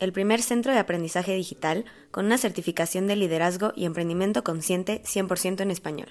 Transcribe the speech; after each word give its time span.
el 0.00 0.12
primer 0.12 0.42
centro 0.42 0.72
de 0.72 0.78
aprendizaje 0.78 1.34
digital 1.34 1.84
con 2.10 2.26
una 2.26 2.38
certificación 2.38 3.06
de 3.06 3.16
liderazgo 3.16 3.72
y 3.76 3.84
emprendimiento 3.84 4.44
consciente 4.44 5.02
100% 5.04 5.60
en 5.60 5.70
español. 5.70 6.08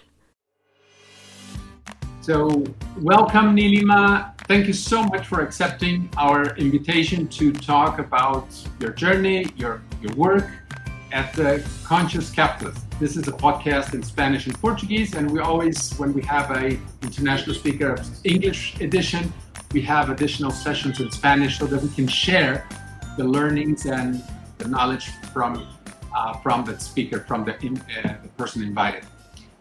So, 2.22 2.64
welcome, 3.02 3.54
Nilima. 3.54 4.34
Thank 4.48 4.68
you 4.68 4.74
so 4.74 5.04
much 5.04 5.28
for 5.28 5.42
accepting 5.42 6.10
our 6.18 6.58
invitation 6.58 7.28
to 7.28 7.52
talk 7.52 8.00
about 8.00 8.46
your 8.80 8.94
journey, 8.96 9.52
your, 9.58 9.82
your 10.02 10.14
work 10.16 10.50
at 11.12 11.34
the 11.34 11.62
Conscious 11.84 12.32
Capitalist. 12.32 12.90
This 13.00 13.18
is 13.18 13.28
a 13.28 13.34
podcast 13.34 13.94
in 13.94 14.04
Spanish 14.04 14.48
and 14.48 14.60
Portuguese, 14.60 15.16
and 15.16 15.30
we 15.30 15.42
always, 15.42 15.94
when 15.98 16.14
we 16.14 16.22
have 16.22 16.50
a 16.52 16.80
international 17.02 17.56
speaker 17.56 18.02
English 18.24 18.80
edition, 18.80 19.32
we 19.74 19.82
have 19.82 20.10
additional 20.10 20.52
sessions 20.52 21.02
in 21.02 21.12
Spanish 21.12 21.60
so 21.60 21.66
that 21.66 21.82
we 21.82 21.90
can 21.90 22.08
share 22.08 22.66
the 23.18 23.24
learnings 23.24 23.86
and 23.86 24.24
the 24.58 24.68
knowledge 24.68 25.10
from 25.34 25.68
uh, 26.16 26.34
from 26.38 26.64
the 26.64 26.80
speaker, 26.80 27.22
from 27.22 27.44
the, 27.44 27.60
in, 27.66 27.78
uh, 27.78 28.16
the 28.22 28.30
person 28.38 28.62
invited. 28.64 29.04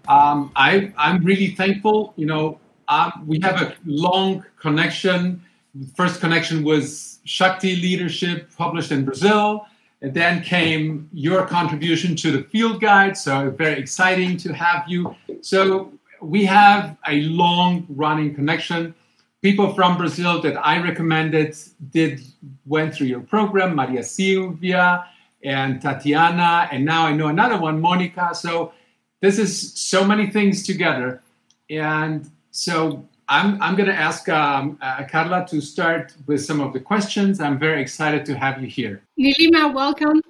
Um, 0.08 0.52
I, 0.54 0.92
I'm 0.98 1.24
really 1.24 1.48
thankful. 1.48 2.12
You 2.16 2.26
know, 2.26 2.60
um, 2.88 3.24
we 3.26 3.40
have 3.40 3.62
a 3.62 3.74
long 3.86 4.44
connection. 4.60 5.42
The 5.74 5.86
first 5.94 6.20
connection 6.20 6.62
was 6.62 7.20
Shakti 7.24 7.76
Leadership, 7.76 8.50
published 8.56 8.92
in 8.92 9.04
Brazil. 9.04 9.66
And 10.02 10.12
then 10.12 10.42
came 10.42 11.08
your 11.12 11.46
contribution 11.46 12.16
to 12.16 12.32
the 12.32 12.42
field 12.42 12.80
guide. 12.80 13.16
So 13.16 13.50
very 13.50 13.78
exciting 13.78 14.36
to 14.38 14.52
have 14.52 14.84
you. 14.88 15.14
So 15.42 15.92
we 16.20 16.44
have 16.44 16.96
a 17.06 17.20
long 17.22 17.86
running 17.88 18.34
connection. 18.34 18.94
People 19.42 19.74
from 19.74 19.96
Brazil 19.96 20.40
that 20.42 20.56
I 20.64 20.80
recommended 20.80 21.56
did 21.90 22.20
went 22.64 22.94
through 22.94 23.08
your 23.08 23.20
program, 23.20 23.74
Maria 23.74 24.04
Silvia 24.04 25.04
and 25.42 25.82
Tatiana, 25.82 26.68
and 26.70 26.84
now 26.84 27.06
I 27.06 27.12
know 27.12 27.26
another 27.26 27.58
one, 27.58 27.80
Monica. 27.80 28.36
So 28.36 28.72
this 29.20 29.40
is 29.40 29.72
so 29.74 30.04
many 30.04 30.30
things 30.30 30.62
together. 30.62 31.22
And 31.68 32.30
so 32.52 33.08
I'm, 33.28 33.60
I'm 33.60 33.74
going 33.74 33.88
to 33.88 33.94
ask 33.94 34.28
um, 34.28 34.78
uh, 34.80 35.02
Carla 35.10 35.44
to 35.48 35.60
start 35.60 36.14
with 36.28 36.44
some 36.44 36.60
of 36.60 36.72
the 36.72 36.78
questions. 36.78 37.40
I'm 37.40 37.58
very 37.58 37.82
excited 37.82 38.24
to 38.26 38.38
have 38.38 38.62
you 38.62 38.68
here. 38.68 39.02
Nilima, 39.18 39.74
welcome. 39.74 40.22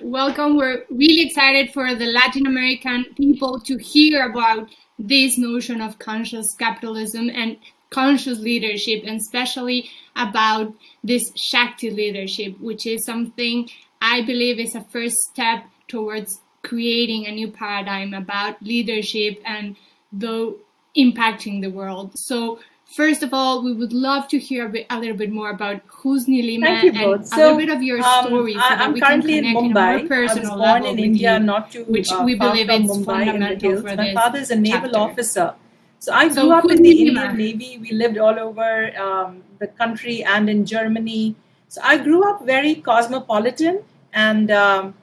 Welcome. 0.00 0.56
We're 0.56 0.84
really 0.88 1.26
excited 1.26 1.74
for 1.74 1.94
the 1.94 2.06
Latin 2.06 2.46
American 2.46 3.04
people 3.16 3.60
to 3.60 3.76
hear 3.76 4.30
about 4.30 4.70
this 4.98 5.36
notion 5.36 5.82
of 5.82 5.98
conscious 5.98 6.54
capitalism 6.54 7.28
and 7.28 7.58
conscious 7.90 8.38
leadership, 8.38 9.02
and 9.06 9.16
especially 9.20 9.90
about 10.16 10.72
this 11.02 11.32
Shakti 11.36 11.90
leadership, 11.90 12.58
which 12.60 12.86
is 12.86 13.04
something 13.04 13.68
I 14.00 14.22
believe 14.22 14.58
is 14.58 14.74
a 14.74 14.80
first 14.82 15.16
step 15.30 15.64
towards 15.88 16.40
creating 16.62 17.26
a 17.26 17.32
new 17.32 17.50
paradigm 17.50 18.14
about 18.14 18.62
leadership 18.62 19.40
and 19.44 19.76
the 20.12 20.56
impacting 20.96 21.60
the 21.62 21.70
world. 21.70 22.12
So 22.16 22.60
first 22.96 23.22
of 23.22 23.32
all, 23.32 23.62
we 23.62 23.72
would 23.72 23.92
love 23.92 24.28
to 24.28 24.38
hear 24.38 24.66
a, 24.66 24.68
bit, 24.68 24.86
a 24.90 24.98
little 24.98 25.16
bit 25.16 25.30
more 25.30 25.50
about 25.50 25.80
who's 25.86 26.26
Nilima 26.26 26.66
and 26.66 26.94
both. 26.98 27.20
a 27.22 27.26
So, 27.26 27.36
little 27.36 27.56
bit 27.58 27.68
of 27.70 27.82
your 27.82 27.98
um, 28.02 28.26
story 28.26 28.52
so 28.54 28.58
that 28.58 28.80
I'm 28.80 28.92
we 28.92 29.00
can 29.00 29.08
currently 29.08 29.38
in 29.38 29.44
connect 29.44 29.64
in 29.64 29.70
a 29.70 29.74
Mumbai. 29.74 29.98
more 29.98 30.08
personal 30.08 30.52
I 30.52 30.56
was 30.56 30.58
born 30.58 30.82
level 30.82 30.90
in 30.90 30.98
India, 30.98 31.38
you, 31.38 31.44
not 31.44 31.70
too 31.72 31.84
which 31.84 32.12
uh, 32.12 32.22
we 32.24 32.34
believe 32.34 32.68
is 32.70 32.90
Mumbai 32.90 33.04
fundamental 33.04 33.76
for 33.76 33.96
My 33.96 34.30
this 34.30 34.42
is 34.42 34.50
a 34.50 34.56
naval 34.56 34.80
chapter. 34.90 34.98
officer. 34.98 35.54
So 36.00 36.12
I 36.12 36.28
So 36.28 36.42
grew 36.42 36.52
up 36.52 36.70
in 36.70 36.82
the? 36.82 36.90
Indian 36.90 37.36
Navy. 37.36 37.78
We 37.78 37.92
lived 37.92 38.18
all 38.18 38.38
over 38.38 38.98
um, 38.98 39.42
the 39.58 39.68
country 39.68 40.24
and 40.24 40.48
in 40.48 40.64
Germany. 40.66 41.36
So 41.68 41.80
I 41.84 41.98
grew 41.98 42.28
up 42.28 42.44
very 42.46 42.74
cosmopolitan 42.76 43.82
and 44.12 44.50
um, 44.50 44.94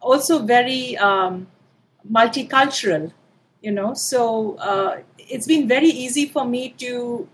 also 0.00 0.40
very 0.40 0.96
um, 0.98 1.46
multicultural, 2.10 3.12
you 3.62 3.70
know. 3.70 3.94
So 3.94 4.56
uh, 4.56 4.98
it's 5.18 5.46
been 5.46 5.68
very 5.68 5.88
easy 5.88 6.26
for 6.26 6.44
me 6.44 6.70
to 6.78 7.28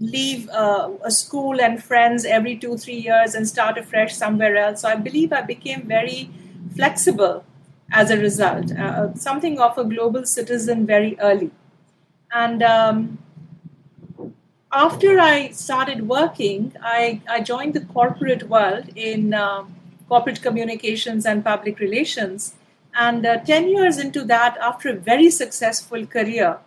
leave 0.00 0.48
uh, 0.50 0.90
a 1.02 1.10
school 1.10 1.60
and 1.60 1.82
friends 1.82 2.24
every 2.24 2.56
two, 2.56 2.76
three 2.78 3.00
years 3.08 3.34
and 3.34 3.48
start 3.48 3.78
afresh 3.78 4.14
somewhere 4.14 4.56
else. 4.56 4.82
So 4.82 4.88
I 4.88 4.94
believe 4.96 5.32
I 5.32 5.42
became 5.42 5.82
very 5.86 6.30
flexible 6.76 7.44
as 7.92 8.10
a 8.10 8.16
result, 8.16 8.72
uh, 8.72 9.14
something 9.14 9.60
of 9.60 9.76
a 9.78 9.84
global 9.84 10.24
citizen 10.24 10.86
very 10.86 11.18
early. 11.20 11.50
And 12.34 12.64
um, 12.64 13.18
after 14.72 15.20
I 15.20 15.50
started 15.50 16.08
working, 16.08 16.74
I, 16.82 17.22
I 17.28 17.40
joined 17.40 17.74
the 17.74 17.84
corporate 17.84 18.48
world 18.48 18.90
in 18.96 19.32
uh, 19.32 19.64
corporate 20.08 20.42
communications 20.42 21.24
and 21.24 21.44
public 21.44 21.78
relations. 21.78 22.54
And 22.96 23.24
uh, 23.24 23.38
10 23.38 23.68
years 23.68 23.98
into 23.98 24.24
that, 24.24 24.58
after 24.58 24.88
a 24.90 24.94
very 24.94 25.30
successful 25.30 26.04
career, 26.06 26.58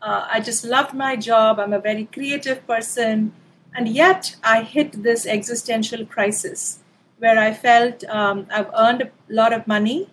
uh, 0.00 0.26
I 0.30 0.40
just 0.40 0.64
loved 0.64 0.94
my 0.94 1.16
job. 1.16 1.60
I'm 1.60 1.74
a 1.74 1.78
very 1.80 2.06
creative 2.06 2.66
person. 2.66 3.32
And 3.74 3.88
yet, 3.88 4.36
I 4.42 4.62
hit 4.62 5.02
this 5.02 5.26
existential 5.26 6.06
crisis 6.06 6.78
where 7.18 7.38
I 7.38 7.52
felt 7.52 8.04
um, 8.04 8.46
I've 8.50 8.70
earned 8.76 9.02
a 9.02 9.10
lot 9.28 9.52
of 9.52 9.66
money. 9.66 10.08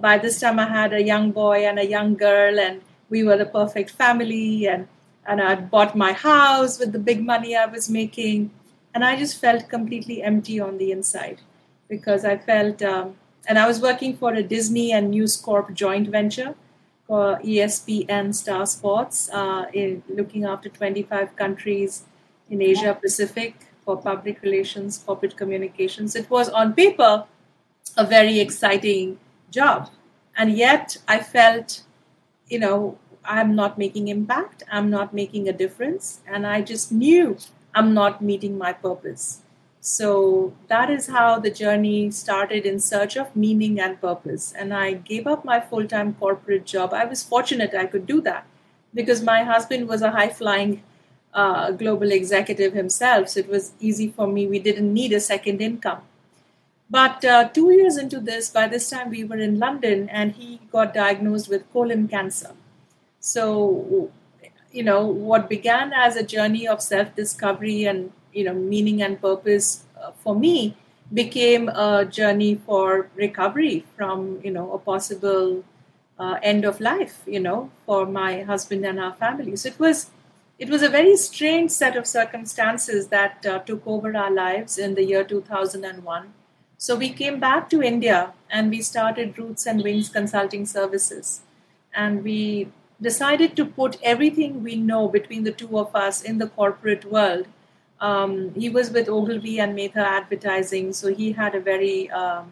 By 0.00 0.18
this 0.18 0.38
time, 0.40 0.58
I 0.58 0.68
had 0.68 0.92
a 0.92 1.02
young 1.02 1.32
boy 1.32 1.66
and 1.66 1.78
a 1.78 1.86
young 1.86 2.14
girl, 2.14 2.60
and 2.60 2.82
we 3.12 3.22
were 3.22 3.36
the 3.36 3.50
perfect 3.60 3.90
family. 3.90 4.66
And, 4.66 4.88
and 5.26 5.40
I 5.40 5.54
bought 5.54 5.94
my 5.94 6.12
house 6.12 6.78
with 6.78 6.92
the 6.92 6.98
big 7.10 7.24
money 7.32 7.54
I 7.54 7.66
was 7.66 7.90
making. 7.90 8.50
And 8.94 9.04
I 9.04 9.16
just 9.16 9.38
felt 9.38 9.68
completely 9.68 10.22
empty 10.22 10.58
on 10.58 10.78
the 10.78 10.90
inside 10.90 11.40
because 11.88 12.24
I 12.24 12.38
felt, 12.38 12.82
um, 12.82 13.16
and 13.46 13.58
I 13.58 13.66
was 13.66 13.80
working 13.80 14.16
for 14.16 14.32
a 14.32 14.42
Disney 14.42 14.92
and 14.92 15.10
News 15.10 15.36
Corp 15.36 15.74
joint 15.74 16.08
venture 16.08 16.54
for 17.06 17.38
ESPN 17.44 18.34
Star 18.34 18.64
Sports, 18.64 19.28
uh, 19.32 19.66
in 19.74 20.02
looking 20.08 20.44
after 20.44 20.68
25 20.70 21.36
countries 21.36 22.04
in 22.48 22.62
Asia 22.62 22.96
Pacific 22.98 23.54
for 23.84 23.96
public 24.00 24.40
relations, 24.42 24.98
corporate 25.04 25.36
communications. 25.36 26.16
It 26.16 26.30
was 26.30 26.48
on 26.48 26.72
paper 26.72 27.24
a 27.96 28.06
very 28.06 28.40
exciting 28.40 29.18
job. 29.50 29.90
And 30.36 30.56
yet 30.56 30.96
I 31.08 31.18
felt, 31.18 31.82
you 32.52 32.58
know, 32.58 32.98
I'm 33.24 33.54
not 33.54 33.78
making 33.78 34.08
impact, 34.08 34.62
I'm 34.70 34.90
not 34.90 35.14
making 35.14 35.48
a 35.48 35.52
difference, 35.52 36.20
and 36.26 36.46
I 36.46 36.60
just 36.60 36.92
knew 36.92 37.38
I'm 37.74 37.94
not 37.94 38.20
meeting 38.20 38.58
my 38.58 38.72
purpose. 38.72 39.40
So 39.80 40.52
that 40.68 40.90
is 40.90 41.06
how 41.08 41.38
the 41.38 41.50
journey 41.50 42.10
started 42.10 42.66
in 42.66 42.78
search 42.78 43.16
of 43.16 43.34
meaning 43.34 43.80
and 43.80 44.00
purpose. 44.00 44.52
And 44.56 44.72
I 44.72 44.92
gave 44.92 45.26
up 45.26 45.44
my 45.44 45.58
full 45.60 45.88
time 45.88 46.14
corporate 46.14 46.66
job. 46.66 46.92
I 46.94 47.04
was 47.04 47.22
fortunate 47.22 47.74
I 47.74 47.86
could 47.86 48.06
do 48.06 48.20
that 48.20 48.46
because 48.94 49.22
my 49.22 49.42
husband 49.42 49.88
was 49.88 50.02
a 50.02 50.10
high 50.10 50.28
flying 50.28 50.82
uh, 51.34 51.72
global 51.72 52.12
executive 52.12 52.74
himself. 52.74 53.30
So 53.30 53.40
it 53.40 53.48
was 53.48 53.72
easy 53.80 54.08
for 54.08 54.26
me. 54.26 54.46
We 54.46 54.58
didn't 54.58 54.92
need 54.92 55.12
a 55.12 55.20
second 55.20 55.60
income. 55.60 56.02
But 56.92 57.24
uh, 57.24 57.48
two 57.48 57.70
years 57.70 57.96
into 57.96 58.20
this, 58.20 58.50
by 58.50 58.68
this 58.68 58.90
time 58.90 59.08
we 59.08 59.24
were 59.24 59.38
in 59.38 59.58
London 59.58 60.10
and 60.10 60.32
he 60.32 60.60
got 60.70 60.92
diagnosed 60.92 61.48
with 61.48 61.72
colon 61.72 62.06
cancer. 62.06 62.50
So, 63.18 64.10
you 64.70 64.82
know, 64.82 65.06
what 65.06 65.48
began 65.48 65.94
as 65.94 66.16
a 66.16 66.22
journey 66.22 66.68
of 66.68 66.82
self 66.82 67.16
discovery 67.16 67.86
and, 67.86 68.12
you 68.34 68.44
know, 68.44 68.52
meaning 68.52 69.00
and 69.02 69.18
purpose 69.18 69.84
uh, 69.98 70.10
for 70.22 70.34
me 70.34 70.76
became 71.14 71.70
a 71.70 72.04
journey 72.04 72.56
for 72.66 73.08
recovery 73.14 73.86
from, 73.96 74.40
you 74.44 74.50
know, 74.50 74.70
a 74.72 74.78
possible 74.78 75.64
uh, 76.18 76.36
end 76.42 76.66
of 76.66 76.78
life, 76.78 77.22
you 77.26 77.40
know, 77.40 77.70
for 77.86 78.04
my 78.04 78.42
husband 78.42 78.84
and 78.84 79.00
our 79.00 79.14
family. 79.14 79.56
So 79.56 79.70
it 79.70 79.78
was 79.78 80.10
it 80.58 80.68
was 80.68 80.82
a 80.82 80.90
very 80.90 81.16
strange 81.16 81.70
set 81.70 81.96
of 81.96 82.06
circumstances 82.06 83.08
that 83.08 83.46
uh, 83.46 83.60
took 83.60 83.82
over 83.86 84.14
our 84.14 84.30
lives 84.30 84.76
in 84.76 84.94
the 84.94 85.04
year 85.04 85.24
2001. 85.24 86.34
So 86.82 86.96
we 86.96 87.10
came 87.10 87.38
back 87.38 87.70
to 87.70 87.80
India 87.80 88.32
and 88.50 88.68
we 88.68 88.82
started 88.82 89.38
Roots 89.38 89.66
and 89.66 89.84
Wings 89.84 90.08
Consulting 90.08 90.66
Services. 90.66 91.42
And 91.94 92.24
we 92.24 92.72
decided 93.00 93.54
to 93.58 93.64
put 93.64 93.98
everything 94.02 94.64
we 94.64 94.74
know 94.74 95.06
between 95.06 95.44
the 95.44 95.52
two 95.52 95.78
of 95.78 95.94
us 95.94 96.22
in 96.22 96.38
the 96.38 96.48
corporate 96.48 97.04
world. 97.04 97.46
Um, 98.00 98.52
he 98.54 98.68
was 98.68 98.90
with 98.90 99.08
Ogilvy 99.08 99.60
and 99.60 99.76
Mather 99.76 100.00
Advertising, 100.00 100.92
so 100.92 101.14
he 101.14 101.30
had 101.30 101.54
a 101.54 101.60
very 101.60 102.10
um, 102.10 102.50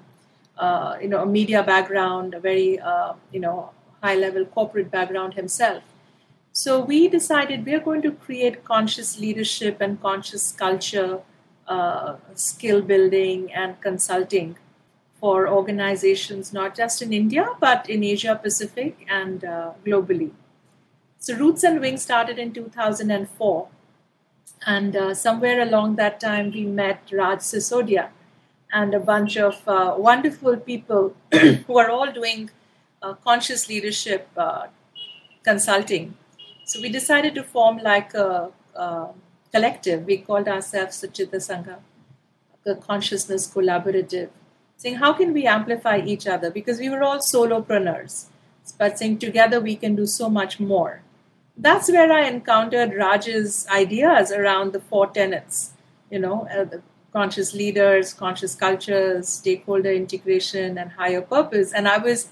uh, 0.56 0.96
you 1.02 1.08
know, 1.08 1.22
a 1.22 1.26
media 1.26 1.64
background, 1.64 2.34
a 2.34 2.38
very, 2.38 2.78
uh, 2.78 3.14
you 3.32 3.40
know, 3.40 3.70
high 4.00 4.14
level 4.14 4.44
corporate 4.44 4.92
background 4.92 5.34
himself. 5.34 5.82
So 6.52 6.78
we 6.78 7.08
decided 7.08 7.66
we 7.66 7.74
are 7.74 7.80
going 7.80 8.02
to 8.02 8.12
create 8.12 8.62
conscious 8.62 9.18
leadership 9.18 9.80
and 9.80 10.00
conscious 10.00 10.52
culture, 10.52 11.20
uh, 11.70 12.16
skill 12.34 12.82
building 12.82 13.52
and 13.52 13.80
consulting 13.80 14.56
for 15.20 15.48
organizations, 15.48 16.52
not 16.52 16.76
just 16.76 17.02
in 17.02 17.12
India, 17.12 17.48
but 17.60 17.88
in 17.88 18.02
Asia 18.02 18.38
Pacific 18.42 19.06
and 19.08 19.44
uh, 19.44 19.72
globally. 19.86 20.30
So 21.18 21.36
Roots 21.36 21.62
and 21.62 21.80
Wings 21.80 22.02
started 22.02 22.38
in 22.38 22.52
2004. 22.52 23.68
And 24.66 24.96
uh, 24.96 25.14
somewhere 25.14 25.60
along 25.62 25.96
that 25.96 26.20
time, 26.20 26.50
we 26.50 26.64
met 26.64 27.10
Raj 27.12 27.38
Sisodia 27.40 28.08
and 28.72 28.94
a 28.94 29.00
bunch 29.00 29.36
of 29.36 29.66
uh, 29.68 29.94
wonderful 29.96 30.56
people 30.56 31.14
who 31.66 31.78
are 31.78 31.90
all 31.90 32.10
doing 32.12 32.50
uh, 33.02 33.14
conscious 33.14 33.68
leadership 33.68 34.28
uh, 34.36 34.66
consulting. 35.42 36.14
So 36.64 36.80
we 36.80 36.88
decided 36.88 37.34
to 37.34 37.42
form 37.42 37.78
like 37.78 38.14
a, 38.14 38.50
a 38.74 39.08
collective. 39.52 40.04
We 40.04 40.18
called 40.18 40.48
ourselves 40.48 41.02
Suchita 41.02 41.36
Sangha, 41.36 41.78
the 42.64 42.76
Consciousness 42.76 43.52
Collaborative, 43.52 44.30
saying 44.76 44.96
how 44.96 45.12
can 45.12 45.32
we 45.32 45.46
amplify 45.46 45.98
each 45.98 46.26
other 46.26 46.50
because 46.50 46.78
we 46.78 46.88
were 46.88 47.02
all 47.02 47.18
solopreneurs, 47.18 48.26
but 48.78 48.98
saying 48.98 49.18
together 49.18 49.60
we 49.60 49.76
can 49.76 49.96
do 49.96 50.06
so 50.06 50.28
much 50.28 50.60
more. 50.60 51.02
That's 51.56 51.90
where 51.90 52.10
I 52.12 52.26
encountered 52.26 52.94
Raj's 52.94 53.66
ideas 53.68 54.32
around 54.32 54.72
the 54.72 54.80
four 54.80 55.08
tenets, 55.08 55.72
you 56.10 56.18
know, 56.18 56.48
uh, 56.48 56.78
conscious 57.12 57.52
leaders, 57.54 58.14
conscious 58.14 58.54
cultures, 58.54 59.28
stakeholder 59.28 59.92
integration, 59.92 60.78
and 60.78 60.92
higher 60.92 61.20
purpose. 61.20 61.72
And 61.72 61.88
I 61.88 61.98
was, 61.98 62.28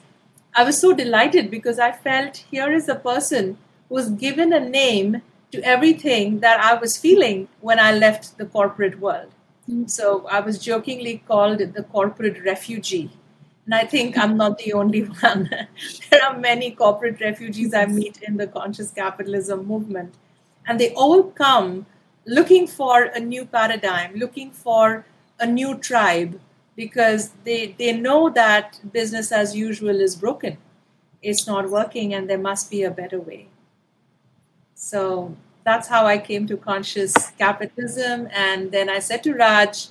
I 0.55 0.65
was 0.65 0.81
so 0.81 0.93
delighted 0.93 1.51
because 1.51 1.79
I 1.79 1.93
felt 1.93 2.37
here 2.51 2.73
is 2.73 2.89
a 2.89 2.95
person 2.95 3.59
who 3.89 3.97
was 3.97 4.11
given 4.11 4.53
a 4.53 4.61
name 4.61 5.23
to 5.53 5.63
everything 5.63 6.41
that 6.41 6.61
I 6.61 6.75
was 6.75 6.97
feeling 6.97 7.49
when 7.61 7.81
I 7.81 7.93
left 7.93 8.39
the 8.39 8.47
corporate 8.47 9.01
world. 9.01 9.33
Mm-hmm. 9.69 9.87
So 9.87 10.27
I 10.29 10.41
was 10.41 10.59
jokingly 10.59 11.23
called 11.27 11.59
the 11.59 11.83
corporate 11.83 12.45
refugee. 12.45 13.11
And 13.67 13.75
I 13.75 13.85
think 13.85 14.17
I'm 14.17 14.37
not 14.37 14.59
the 14.59 14.73
only 14.73 15.01
one. 15.21 15.51
there 16.11 16.25
are 16.25 16.39
many 16.39 16.71
corporate 16.71 17.21
refugees 17.21 17.75
I 17.75 17.87
meet 17.87 18.23
in 18.23 18.37
the 18.37 18.47
conscious 18.47 18.91
capitalism 18.91 19.67
movement. 19.67 20.15
And 20.67 20.79
they 20.81 20.93
all 20.95 21.25
come 21.25 21.87
looking 22.27 22.67
for 22.67 23.05
a 23.05 23.21
new 23.21 23.45
paradigm, 23.45 24.15
looking 24.15 24.51
for 24.51 25.07
a 25.41 25.47
new 25.47 25.79
tribe, 25.79 26.41
because 26.77 27.31
they, 27.45 27.75
they 27.79 27.93
know 27.93 28.31
that 28.31 28.81
business 28.93 29.33
as 29.33 29.57
usual 29.57 30.01
is 30.01 30.15
broken. 30.15 30.59
It's 31.23 31.47
not 31.47 31.71
working, 31.71 32.15
and 32.15 32.31
there 32.31 32.39
must 32.39 32.71
be 32.71 32.85
a 32.85 32.91
better 32.91 33.19
way. 33.19 33.49
So 34.79 35.35
that's 35.65 35.89
how 35.89 36.07
I 36.07 36.19
came 36.19 36.47
to 36.47 36.57
conscious 36.57 37.13
capitalism. 37.37 38.29
And 38.33 38.71
then 38.71 38.89
I 38.89 39.01
said 39.01 39.25
to 39.25 39.35
Raj, 39.35 39.89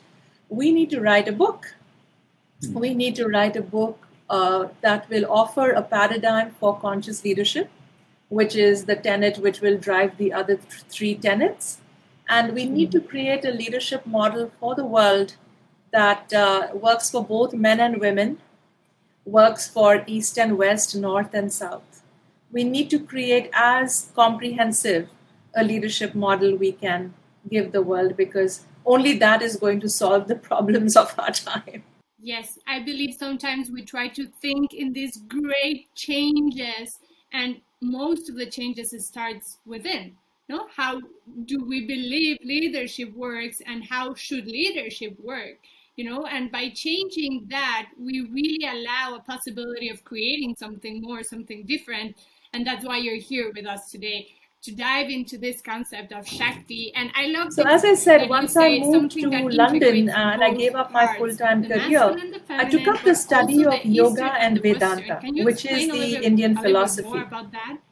we 0.49 0.71
need 0.71 0.89
to 0.91 1.01
write 1.01 1.27
a 1.27 1.33
book. 1.33 1.75
Hmm. 2.63 2.79
We 2.79 2.93
need 2.93 3.15
to 3.15 3.27
write 3.27 3.57
a 3.57 3.61
book 3.61 4.07
uh, 4.29 4.67
that 4.81 5.09
will 5.09 5.25
offer 5.29 5.71
a 5.71 5.81
paradigm 5.81 6.51
for 6.51 6.79
conscious 6.79 7.23
leadership, 7.25 7.69
which 8.29 8.55
is 8.55 8.85
the 8.85 8.95
tenet 8.95 9.37
which 9.39 9.59
will 9.59 9.77
drive 9.77 10.17
the 10.17 10.31
other 10.31 10.55
th- 10.55 10.83
three 10.89 11.15
tenets. 11.15 11.79
And 12.29 12.53
we 12.53 12.65
need 12.65 12.91
to 12.93 13.01
create 13.01 13.43
a 13.43 13.51
leadership 13.51 14.05
model 14.05 14.51
for 14.59 14.73
the 14.73 14.85
world 14.85 15.35
that 15.91 16.33
uh, 16.33 16.69
works 16.73 17.09
for 17.09 17.23
both 17.23 17.53
men 17.53 17.81
and 17.81 17.99
women, 17.99 18.39
works 19.25 19.67
for 19.67 20.03
East 20.07 20.39
and 20.39 20.57
West, 20.57 20.95
North 20.95 21.33
and 21.33 21.51
South. 21.51 21.96
We 22.51 22.63
need 22.63 22.89
to 22.91 22.99
create 22.99 23.49
as 23.53 24.11
comprehensive 24.15 25.09
a 25.55 25.63
leadership 25.63 26.15
model 26.15 26.55
we 26.55 26.71
can 26.71 27.13
give 27.49 27.71
the 27.71 27.81
world 27.81 28.15
because 28.17 28.65
only 28.85 29.17
that 29.17 29.41
is 29.41 29.55
going 29.55 29.79
to 29.81 29.89
solve 29.89 30.27
the 30.27 30.35
problems 30.35 30.95
of 30.95 31.13
our 31.17 31.31
time. 31.31 31.83
Yes, 32.19 32.57
I 32.67 32.79
believe 32.79 33.15
sometimes 33.15 33.69
we 33.69 33.83
try 33.83 34.07
to 34.09 34.27
think 34.41 34.73
in 34.73 34.91
these 34.91 35.17
great 35.27 35.94
changes, 35.95 36.99
and 37.31 37.61
most 37.81 38.29
of 38.29 38.35
the 38.35 38.45
changes 38.45 38.94
starts 39.05 39.59
within 39.65 40.15
no 40.49 40.67
how 40.75 40.99
do 41.45 41.63
we 41.65 41.85
believe 41.85 42.38
leadership 42.44 43.13
works 43.13 43.61
and 43.65 43.83
how 43.83 44.13
should 44.15 44.45
leadership 44.47 45.15
work 45.21 45.57
you 45.95 46.03
know 46.03 46.25
and 46.25 46.51
by 46.51 46.69
changing 46.69 47.45
that 47.49 47.89
we 47.99 48.21
really 48.31 48.67
allow 48.67 49.15
a 49.15 49.19
possibility 49.19 49.89
of 49.89 50.03
creating 50.03 50.55
something 50.55 51.01
more 51.01 51.21
something 51.23 51.65
different 51.65 52.15
and 52.57 52.65
that's 52.65 52.83
why 52.83 52.98
you're 52.98 53.21
here 53.31 53.51
with 53.56 53.68
us 53.68 53.92
today 53.92 54.27
to 54.63 54.75
dive 54.75 55.09
into 55.09 55.38
this 55.38 55.62
concept 55.62 56.12
of 56.12 56.27
Shakti. 56.27 56.92
And 56.95 57.12
I 57.15 57.27
love 57.27 57.54
So, 57.54 57.62
as 57.63 57.86
I 57.86 57.94
said, 57.94 58.27
once 58.27 58.57
I 58.57 58.80
moved 58.80 59.12
to 59.12 59.30
London 59.30 60.09
uh, 60.09 60.31
and 60.33 60.44
I 60.44 60.51
gave 60.56 60.74
up 60.74 60.92
my 60.92 61.06
full 61.18 61.36
time 61.36 61.63
career, 61.63 62.18
I 62.50 62.65
took 62.65 62.88
up 62.88 63.04
the 63.04 63.13
study 63.13 63.63
of 63.63 63.86
yoga 63.86 64.33
and 64.45 64.59
Vedanta, 64.59 65.19
which 65.50 65.65
is 65.65 65.92
the 65.92 66.25
Indian 66.25 66.57
philosophy. 66.57 67.21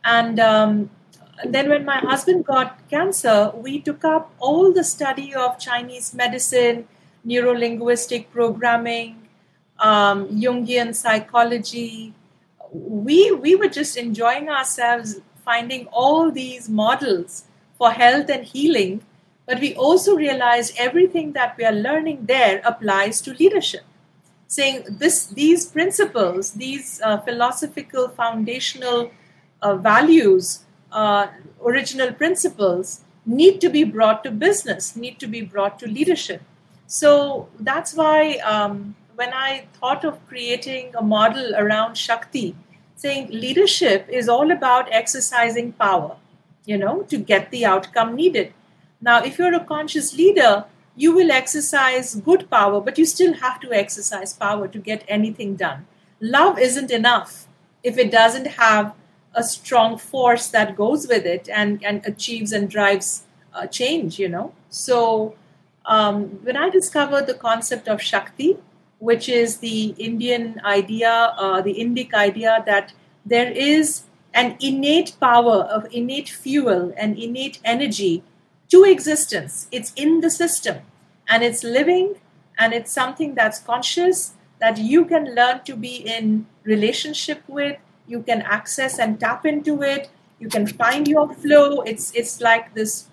And 0.03 0.39
um, 0.39 0.89
then 1.45 1.69
when 1.69 1.85
my 1.85 1.99
husband 1.99 2.45
got 2.45 2.89
cancer, 2.89 3.51
we 3.53 3.79
took 3.79 4.03
up 4.03 4.33
all 4.39 4.73
the 4.73 4.83
study 4.83 5.35
of 5.35 5.59
Chinese 5.59 6.15
medicine, 6.15 6.87
neuro-linguistic 7.23 8.31
programming, 8.31 9.27
um, 9.77 10.27
Jungian 10.29 10.95
psychology. 10.95 12.15
We 12.75 13.31
we 13.31 13.55
were 13.55 13.69
just 13.69 13.97
enjoying 13.97 14.49
ourselves 14.49 15.21
finding 15.45 15.87
all 15.87 16.31
these 16.31 16.67
models 16.67 17.45
for 17.77 17.91
health 17.91 18.29
and 18.29 18.43
healing, 18.43 19.03
but 19.45 19.59
we 19.59 19.75
also 19.75 20.15
realized 20.15 20.73
everything 20.77 21.33
that 21.33 21.55
we 21.57 21.63
are 21.63 21.71
learning 21.71 22.25
there 22.25 22.61
applies 22.65 23.21
to 23.21 23.33
leadership. 23.33 23.83
Saying 24.47 24.85
this, 24.89 25.25
these 25.27 25.65
principles, 25.65 26.51
these 26.51 27.01
uh, 27.03 27.17
philosophical 27.21 28.09
foundational 28.09 29.11
uh, 29.61 29.75
values 29.75 30.65
uh, 30.91 31.27
original 31.63 32.13
principles 32.13 33.01
need 33.25 33.59
to 33.61 33.69
be 33.69 33.83
brought 33.83 34.23
to 34.23 34.31
business, 34.31 34.95
need 34.95 35.19
to 35.19 35.27
be 35.27 35.41
brought 35.41 35.77
to 35.79 35.87
leadership. 35.87 36.41
So 36.87 37.49
that's 37.59 37.93
why 37.95 38.37
um, 38.37 38.95
when 39.15 39.33
I 39.33 39.67
thought 39.73 40.03
of 40.03 40.25
creating 40.27 40.93
a 40.95 41.01
model 41.01 41.55
around 41.55 41.95
Shakti, 41.95 42.55
saying 42.95 43.29
leadership 43.29 44.07
is 44.09 44.27
all 44.27 44.51
about 44.51 44.91
exercising 44.91 45.71
power, 45.73 46.17
you 46.65 46.77
know, 46.77 47.03
to 47.03 47.17
get 47.17 47.51
the 47.51 47.65
outcome 47.65 48.15
needed. 48.15 48.53
Now, 49.01 49.23
if 49.23 49.37
you're 49.37 49.53
a 49.53 49.63
conscious 49.63 50.15
leader, 50.15 50.65
you 50.95 51.13
will 51.13 51.31
exercise 51.31 52.15
good 52.15 52.49
power, 52.49 52.81
but 52.81 52.97
you 52.97 53.05
still 53.05 53.33
have 53.33 53.59
to 53.61 53.71
exercise 53.73 54.33
power 54.33 54.67
to 54.67 54.79
get 54.79 55.03
anything 55.07 55.55
done. 55.55 55.85
Love 56.19 56.57
isn't 56.57 56.91
enough 56.91 57.47
if 57.83 57.97
it 57.97 58.11
doesn't 58.11 58.47
have 58.47 58.93
a 59.33 59.43
strong 59.43 59.97
force 59.97 60.47
that 60.47 60.75
goes 60.75 61.07
with 61.07 61.25
it 61.25 61.49
and, 61.49 61.83
and 61.83 62.05
achieves 62.05 62.53
and 62.53 62.69
drives 62.69 63.23
uh, 63.53 63.67
change, 63.67 64.17
you 64.17 64.29
know. 64.29 64.53
So 64.69 65.35
um, 65.85 66.23
when 66.43 66.55
I 66.55 66.69
discovered 66.69 67.27
the 67.27 67.33
concept 67.33 67.87
of 67.89 68.01
Shakti, 68.01 68.57
which 68.99 69.29
is 69.29 69.57
the 69.57 69.95
Indian 69.97 70.61
idea, 70.65 71.33
uh, 71.37 71.61
the 71.61 71.73
Indic 71.73 72.13
idea 72.13 72.63
that 72.65 72.93
there 73.25 73.51
is 73.51 74.03
an 74.33 74.57
innate 74.59 75.15
power 75.19 75.63
of 75.63 75.87
innate 75.91 76.29
fuel 76.29 76.93
and 76.97 77.17
innate 77.17 77.59
energy 77.63 78.23
to 78.69 78.83
existence. 78.83 79.67
It's 79.71 79.93
in 79.95 80.21
the 80.21 80.29
system 80.29 80.79
and 81.27 81.43
it's 81.43 81.63
living 81.63 82.15
and 82.57 82.73
it's 82.73 82.91
something 82.91 83.35
that's 83.35 83.59
conscious 83.59 84.33
that 84.59 84.77
you 84.77 85.05
can 85.05 85.35
learn 85.35 85.63
to 85.63 85.75
be 85.75 85.95
in 85.95 86.47
relationship 86.63 87.43
with. 87.47 87.77
You 88.07 88.21
can 88.21 88.41
access 88.41 88.99
and 88.99 89.19
tap 89.19 89.45
into 89.45 89.81
it. 89.81 90.09
You 90.39 90.49
can 90.49 90.67
find 90.67 91.07
your 91.07 91.33
flow. 91.33 91.81
It's 91.81 92.11
it's 92.13 92.41
like 92.41 92.73
this 92.73 93.07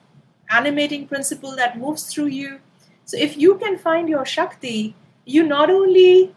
animating 0.50 1.06
principle 1.06 1.56
that 1.56 1.78
moves 1.78 2.12
through 2.12 2.26
you. 2.26 2.60
So 3.04 3.16
if 3.16 3.36
you 3.36 3.56
can 3.56 3.78
find 3.78 4.08
your 4.08 4.24
shakti 4.24 4.94
you 5.34 5.42
not 5.42 5.70
only 5.70 6.34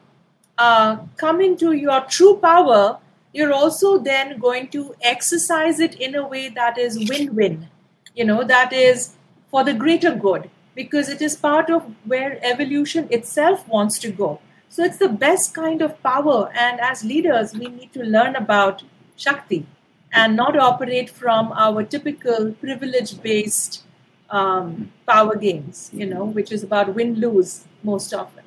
uh, 0.57 0.97
come 1.17 1.41
into 1.41 1.73
your 1.73 2.01
true 2.17 2.37
power 2.37 2.97
you're 3.33 3.53
also 3.53 3.97
then 3.97 4.39
going 4.39 4.67
to 4.75 4.95
exercise 5.01 5.79
it 5.79 5.95
in 5.95 6.15
a 6.15 6.25
way 6.33 6.47
that 6.49 6.77
is 6.77 6.97
win-win 7.09 7.67
you 8.15 8.25
know 8.31 8.43
that 8.43 8.71
is 8.71 9.15
for 9.51 9.63
the 9.63 9.73
greater 9.73 10.15
good 10.15 10.49
because 10.75 11.09
it 11.09 11.21
is 11.21 11.35
part 11.35 11.69
of 11.69 11.83
where 12.05 12.39
evolution 12.53 13.07
itself 13.19 13.67
wants 13.67 13.99
to 13.99 14.11
go 14.11 14.39
so 14.75 14.83
it's 14.83 14.97
the 14.97 15.09
best 15.09 15.53
kind 15.53 15.81
of 15.81 16.01
power. 16.03 16.51
And 16.53 16.81
as 16.81 17.03
leaders, 17.03 17.53
we 17.53 17.67
need 17.67 17.93
to 17.93 18.03
learn 18.03 18.35
about 18.35 18.83
Shakti 19.15 19.65
and 20.11 20.35
not 20.35 20.57
operate 20.57 21.09
from 21.09 21.53
our 21.53 21.83
typical 21.83 22.51
privilege 22.51 23.21
based 23.21 23.83
um, 24.29 24.91
power 25.07 25.35
games, 25.35 25.91
you 25.93 26.05
know, 26.05 26.25
which 26.25 26.51
is 26.51 26.63
about 26.63 26.93
win 26.93 27.15
lose 27.15 27.65
most 27.83 28.13
often. 28.13 28.44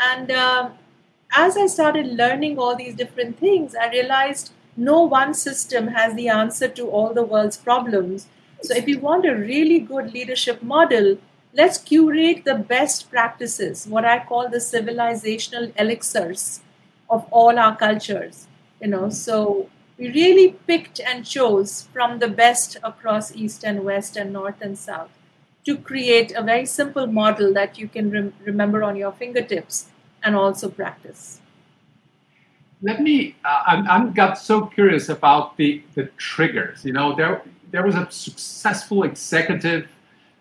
And 0.00 0.30
uh, 0.30 0.70
as 1.32 1.56
I 1.56 1.66
started 1.66 2.06
learning 2.06 2.58
all 2.58 2.74
these 2.74 2.94
different 2.94 3.38
things, 3.38 3.74
I 3.74 3.90
realized 3.90 4.52
no 4.76 5.02
one 5.02 5.34
system 5.34 5.88
has 5.88 6.14
the 6.14 6.28
answer 6.28 6.68
to 6.68 6.88
all 6.88 7.12
the 7.12 7.22
world's 7.22 7.56
problems. 7.56 8.26
So, 8.62 8.74
if 8.74 8.88
you 8.88 8.98
want 8.98 9.26
a 9.26 9.34
really 9.34 9.78
good 9.78 10.12
leadership 10.12 10.62
model, 10.62 11.18
let's 11.54 11.78
curate 11.78 12.44
the 12.44 12.54
best 12.54 13.10
practices, 13.10 13.86
what 13.86 14.04
I 14.04 14.24
call 14.24 14.48
the 14.48 14.58
civilizational 14.58 15.72
elixirs 15.78 16.60
of 17.08 17.26
all 17.30 17.58
our 17.58 17.76
cultures. 17.76 18.46
You 18.80 18.88
know, 18.88 19.10
so 19.10 19.68
we 19.98 20.08
really 20.08 20.52
picked 20.66 21.00
and 21.00 21.26
chose 21.26 21.88
from 21.92 22.18
the 22.18 22.28
best 22.28 22.78
across 22.82 23.34
East 23.36 23.64
and 23.64 23.84
West 23.84 24.16
and 24.16 24.32
North 24.32 24.62
and 24.62 24.78
South 24.78 25.10
to 25.70 25.76
create 25.78 26.32
a 26.32 26.42
very 26.42 26.66
simple 26.66 27.06
model 27.06 27.54
that 27.54 27.78
you 27.78 27.86
can 27.86 28.10
rem- 28.10 28.34
remember 28.44 28.82
on 28.82 28.96
your 28.96 29.12
fingertips 29.12 29.86
and 30.24 30.34
also 30.34 30.68
practice. 30.68 31.40
Let 32.82 33.00
me. 33.02 33.36
Uh, 33.44 33.62
I'm, 33.66 33.88
I'm 33.88 34.12
got 34.12 34.38
so 34.38 34.66
curious 34.66 35.08
about 35.08 35.56
the 35.56 35.82
the 35.94 36.04
triggers. 36.16 36.84
You 36.84 36.92
know, 36.92 37.14
there 37.14 37.42
there 37.70 37.84
was 37.84 37.94
a 37.94 38.06
successful 38.10 39.04
executive 39.04 39.86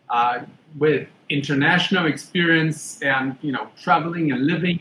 uh, 0.10 0.40
with 0.78 1.08
international 1.30 2.06
experience 2.08 3.02
and 3.02 3.38
you 3.42 3.52
know 3.52 3.68
traveling 3.84 4.32
and 4.32 4.48
living 4.48 4.80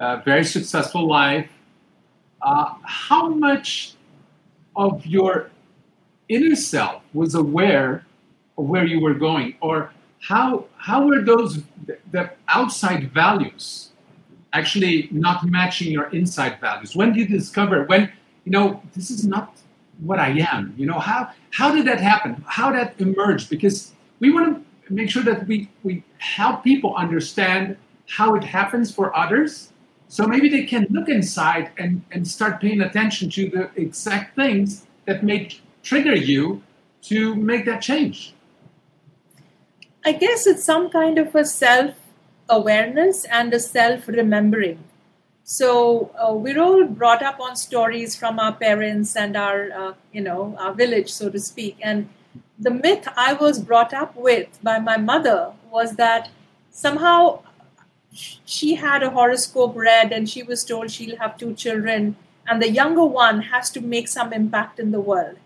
a 0.00 0.22
very 0.24 0.44
successful 0.44 1.06
life. 1.06 1.50
Uh, 2.42 2.74
how 2.82 3.28
much 3.28 3.94
of 4.74 5.06
your 5.06 5.50
inner 6.28 6.56
self 6.56 7.02
was 7.12 7.34
aware 7.34 8.04
of 8.56 8.66
where 8.66 8.84
you 8.84 9.00
were 9.00 9.14
going, 9.14 9.56
or 9.60 9.92
how 10.20 10.66
how 10.76 11.06
were 11.06 11.22
those 11.22 11.62
the 12.10 12.30
outside 12.48 13.12
values 13.12 13.90
actually 14.52 15.08
not 15.10 15.44
matching 15.44 15.92
your 15.92 16.08
inside 16.10 16.60
values? 16.60 16.96
When 16.96 17.12
did 17.12 17.30
you 17.30 17.38
discover 17.38 17.84
when 17.84 18.10
you 18.44 18.52
know 18.52 18.82
this 18.94 19.10
is 19.10 19.26
not 19.26 19.56
what 20.00 20.18
I 20.18 20.30
am? 20.52 20.74
You 20.76 20.86
know 20.86 20.98
how 20.98 21.30
how 21.50 21.74
did 21.74 21.86
that 21.86 22.00
happen? 22.00 22.44
How 22.46 22.72
that 22.72 22.94
emerged? 22.98 23.50
Because 23.50 23.92
we 24.20 24.30
want 24.30 24.64
to 24.86 24.92
make 24.92 25.10
sure 25.10 25.22
that 25.22 25.46
we 25.46 25.68
we 25.82 26.02
help 26.18 26.64
people 26.64 26.94
understand 26.94 27.76
how 28.08 28.34
it 28.34 28.44
happens 28.44 28.94
for 28.94 29.16
others. 29.16 29.72
So 30.08 30.26
maybe 30.26 30.48
they 30.48 30.64
can 30.64 30.86
look 30.90 31.08
inside 31.08 31.70
and, 31.78 32.02
and 32.12 32.28
start 32.28 32.60
paying 32.60 32.82
attention 32.82 33.30
to 33.30 33.48
the 33.48 33.70
exact 33.74 34.36
things 34.36 34.86
that 35.06 35.24
may 35.24 35.50
trigger 35.82 36.14
you 36.14 36.62
to 37.02 37.34
make 37.34 37.64
that 37.64 37.82
change. 37.82 38.33
I 40.04 40.12
guess 40.12 40.46
it's 40.46 40.62
some 40.62 40.90
kind 40.90 41.18
of 41.18 41.34
a 41.34 41.44
self 41.46 41.94
awareness 42.48 43.24
and 43.24 43.54
a 43.54 43.58
self 43.60 44.06
remembering. 44.06 44.84
So 45.44 46.10
uh, 46.18 46.34
we're 46.34 46.60
all 46.60 46.84
brought 46.86 47.22
up 47.22 47.40
on 47.40 47.56
stories 47.56 48.14
from 48.14 48.38
our 48.38 48.52
parents 48.52 49.16
and 49.16 49.36
our, 49.36 49.70
uh, 49.72 49.94
you 50.12 50.20
know, 50.20 50.56
our 50.58 50.74
village, 50.74 51.10
so 51.10 51.30
to 51.30 51.38
speak. 51.38 51.78
And 51.82 52.08
the 52.58 52.70
myth 52.70 53.08
I 53.16 53.32
was 53.32 53.58
brought 53.60 53.94
up 53.94 54.14
with 54.14 54.58
by 54.62 54.78
my 54.78 54.96
mother 54.98 55.52
was 55.70 55.96
that 55.96 56.30
somehow 56.70 57.40
she 58.12 58.74
had 58.74 59.02
a 59.02 59.10
horoscope 59.10 59.74
read 59.74 60.12
and 60.12 60.28
she 60.28 60.42
was 60.42 60.64
told 60.64 60.90
she'll 60.90 61.16
have 61.16 61.38
two 61.38 61.54
children, 61.54 62.16
and 62.46 62.60
the 62.60 62.70
younger 62.70 63.04
one 63.04 63.40
has 63.40 63.70
to 63.70 63.80
make 63.80 64.08
some 64.08 64.32
impact 64.34 64.78
in 64.78 64.90
the 64.92 65.00
world, 65.00 65.36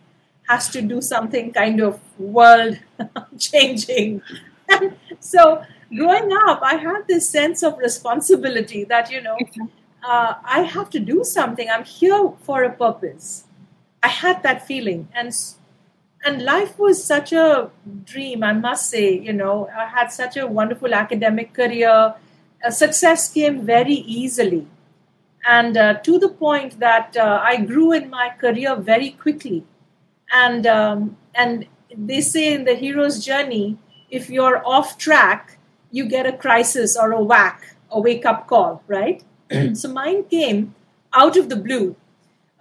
has 0.49 0.69
to 0.71 0.83
do 0.83 1.01
something 1.01 1.53
kind 1.53 1.81
of 1.81 2.01
world 2.19 2.79
changing. 3.39 4.21
so 5.21 5.63
growing 5.95 6.31
up, 6.47 6.61
I 6.63 6.77
had 6.77 7.07
this 7.09 7.29
sense 7.29 7.63
of 7.63 7.79
responsibility 7.79 8.85
that, 8.85 9.11
you 9.11 9.21
know, 9.21 9.37
uh, 10.03 10.35
I 10.45 10.63
have 10.63 10.91
to 10.91 11.01
do 11.01 11.25
something. 11.25 11.69
I'm 11.69 11.85
here 11.85 12.33
for 12.43 12.63
a 12.63 12.73
purpose. 12.73 13.45
I 14.03 14.09
had 14.09 14.43
that 14.43 14.67
feeling. 14.67 15.09
And 15.15 15.35
and 16.25 16.43
life 16.43 16.79
was 16.79 17.03
such 17.03 17.33
a 17.33 17.71
dream, 18.05 18.43
I 18.43 18.53
must 18.53 18.91
say. 18.91 19.19
You 19.19 19.33
know, 19.33 19.69
I 19.77 19.87
had 19.87 20.09
such 20.09 20.37
a 20.37 20.47
wonderful 20.47 20.93
academic 20.93 21.55
career. 21.55 22.15
Uh, 22.65 22.71
success 22.71 23.31
came 23.33 23.65
very 23.65 23.95
easily. 23.95 24.67
And 25.49 25.77
uh, 25.77 25.95
to 26.01 26.19
the 26.19 26.29
point 26.29 26.81
that 26.81 27.17
uh, 27.17 27.41
I 27.43 27.59
grew 27.59 27.93
in 27.93 28.11
my 28.11 28.31
career 28.31 28.75
very 28.75 29.11
quickly. 29.11 29.65
And, 30.33 30.67
um, 30.67 31.17
and 31.35 31.67
they 31.97 32.21
say 32.21 32.53
in 32.53 32.65
the 32.65 32.75
hero's 32.75 33.25
journey, 33.25 33.79
if 34.11 34.31
you're 34.31 34.67
off 34.67 34.99
track, 34.99 35.59
you 35.91 36.07
get 36.07 36.27
a 36.27 36.37
crisis 36.37 36.97
or 36.97 37.13
a 37.13 37.23
whack, 37.23 37.75
a 37.91 38.01
wake 38.01 38.27
up 38.27 38.47
call, 38.47 38.83
right? 38.87 39.23
so 39.75 39.93
mine 39.93 40.25
came 40.25 40.75
out 41.13 41.37
of 41.37 41.49
the 41.49 41.57
blue. 41.57 41.97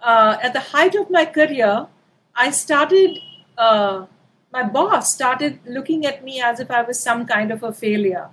Uh, 0.00 0.36
at 0.42 0.52
the 0.52 0.60
height 0.60 0.94
of 0.94 1.10
my 1.10 1.24
career, 1.24 1.86
I 2.34 2.50
started, 2.50 3.18
uh, 3.56 4.06
my 4.52 4.62
boss 4.62 5.12
started 5.12 5.58
looking 5.66 6.06
at 6.06 6.24
me 6.24 6.40
as 6.40 6.60
if 6.60 6.70
I 6.70 6.82
was 6.82 7.00
some 7.00 7.26
kind 7.26 7.50
of 7.50 7.62
a 7.62 7.72
failure. 7.72 8.28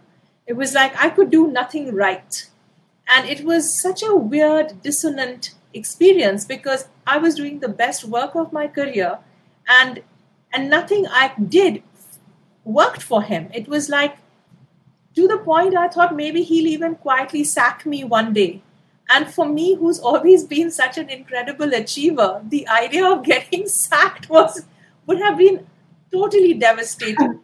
It 0.48 0.54
was 0.54 0.74
like 0.74 0.96
I 1.04 1.10
could 1.10 1.32
do 1.32 1.48
nothing 1.48 1.94
right. 1.94 2.50
And 3.08 3.28
it 3.28 3.44
was 3.44 3.80
such 3.80 4.04
a 4.04 4.16
weird, 4.16 4.82
dissonant 4.82 5.54
experience 5.74 6.46
because 6.46 6.88
I 7.06 7.18
was 7.18 7.36
doing 7.36 7.60
the 7.60 7.68
best 7.68 8.06
work 8.06 8.36
of 8.36 8.54
my 8.54 8.68
career 8.68 9.20
and 9.68 10.02
and 10.54 10.70
nothing 10.70 11.06
I 11.08 11.34
did 11.38 11.84
worked 12.66 13.02
for 13.02 13.22
him. 13.22 13.50
It 13.54 13.68
was 13.68 13.88
like 13.90 14.18
to 15.16 15.28
the 15.28 15.38
point 15.38 15.78
I 15.78 15.88
thought 15.88 16.16
maybe 16.16 16.44
he'll 16.44 16.68
even 16.68 16.96
quietly 16.96 17.44
sack 17.44 17.86
me 17.86 18.04
one 18.04 18.34
day. 18.34 18.62
And 19.10 19.32
for 19.32 19.48
me, 19.48 19.76
who's 19.76 20.00
always 20.00 20.44
been 20.44 20.72
such 20.72 20.98
an 20.98 21.10
incredible 21.10 21.72
achiever, 21.74 22.42
the 22.50 22.68
idea 22.68 23.06
of 23.06 23.24
getting 23.24 23.68
sacked 23.80 24.30
was 24.30 24.66
would 25.06 25.20
have 25.20 25.38
been 25.38 25.68
totally 26.12 26.54
devastating. 26.56 27.40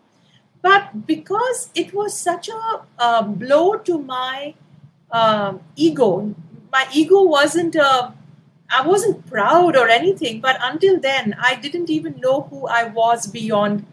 But 0.61 1.07
because 1.07 1.69
it 1.75 1.93
was 1.93 2.17
such 2.17 2.49
a 2.49 3.23
blow 3.23 3.75
to 3.75 3.97
my 3.99 4.53
uh, 5.11 5.53
ego, 5.75 6.35
my 6.71 6.87
ego 6.93 7.23
wasn't 7.23 7.75
a 7.75 7.85
uh, 7.85 8.11
I 8.73 8.87
wasn't 8.87 9.25
proud 9.29 9.75
or 9.75 9.89
anything, 9.89 10.39
but 10.39 10.57
until 10.61 10.97
then, 10.97 11.35
I 11.43 11.55
didn't 11.55 11.89
even 11.89 12.21
know 12.21 12.43
who 12.49 12.67
I 12.67 12.85
was 12.85 13.27
beyond 13.27 13.85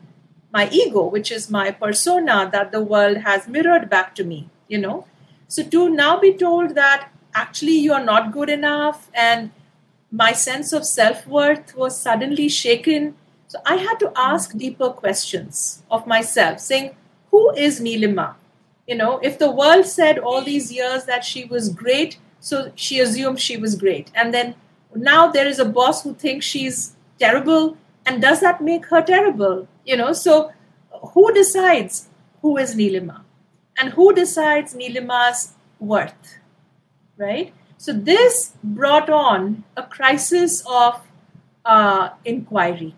my 0.52 0.68
ego, 0.70 1.04
which 1.04 1.30
is 1.30 1.50
my 1.50 1.70
persona 1.70 2.48
that 2.52 2.72
the 2.72 2.82
world 2.82 3.18
has 3.18 3.48
mirrored 3.48 3.90
back 3.90 4.14
to 4.14 4.24
me, 4.24 4.48
you 4.68 4.78
know. 4.78 5.06
So 5.46 5.62
to 5.62 5.88
now 5.88 6.18
be 6.18 6.32
told 6.32 6.74
that 6.74 7.10
actually 7.34 7.78
you 7.78 7.92
are 7.92 8.04
not 8.04 8.32
good 8.32 8.48
enough 8.48 9.10
and 9.14 9.50
my 10.10 10.32
sense 10.32 10.72
of 10.72 10.86
self 10.86 11.26
worth 11.26 11.76
was 11.76 12.00
suddenly 12.00 12.48
shaken. 12.48 13.14
So 13.46 13.58
I 13.64 13.76
had 13.76 13.98
to 14.00 14.12
ask 14.16 14.56
deeper 14.56 14.90
questions 14.90 15.82
of 15.90 16.06
myself, 16.06 16.60
saying, 16.60 16.96
Who 17.30 17.52
is 17.54 17.80
Nilima? 17.80 18.34
You 18.86 18.96
know, 18.96 19.18
if 19.22 19.38
the 19.38 19.50
world 19.50 19.84
said 19.84 20.18
all 20.18 20.42
these 20.42 20.72
years 20.72 21.04
that 21.04 21.24
she 21.24 21.44
was 21.44 21.68
great, 21.68 22.18
so 22.40 22.72
she 22.74 23.00
assumed 23.00 23.40
she 23.40 23.56
was 23.56 23.74
great. 23.74 24.10
And 24.14 24.32
then 24.32 24.54
now 24.94 25.28
there 25.28 25.46
is 25.46 25.58
a 25.58 25.64
boss 25.64 26.02
who 26.02 26.14
thinks 26.14 26.46
she's 26.46 26.96
terrible. 27.18 27.76
And 28.08 28.22
does 28.22 28.40
that 28.40 28.60
make 28.60 28.86
her 28.86 29.02
terrible? 29.02 29.68
you 29.84 29.96
know 29.96 30.12
so 30.12 30.52
who 31.12 31.32
decides 31.32 32.08
who 32.42 32.56
is 32.62 32.74
nilima 32.80 33.22
and 33.78 33.92
who 33.98 34.12
decides 34.12 34.74
nilima's 34.74 35.54
worth 35.80 36.34
right? 37.18 37.52
So 37.76 37.92
this 37.92 38.54
brought 38.62 39.10
on 39.10 39.64
a 39.76 39.82
crisis 39.82 40.64
of 40.66 41.02
uh, 41.64 42.10
inquiry. 42.24 42.94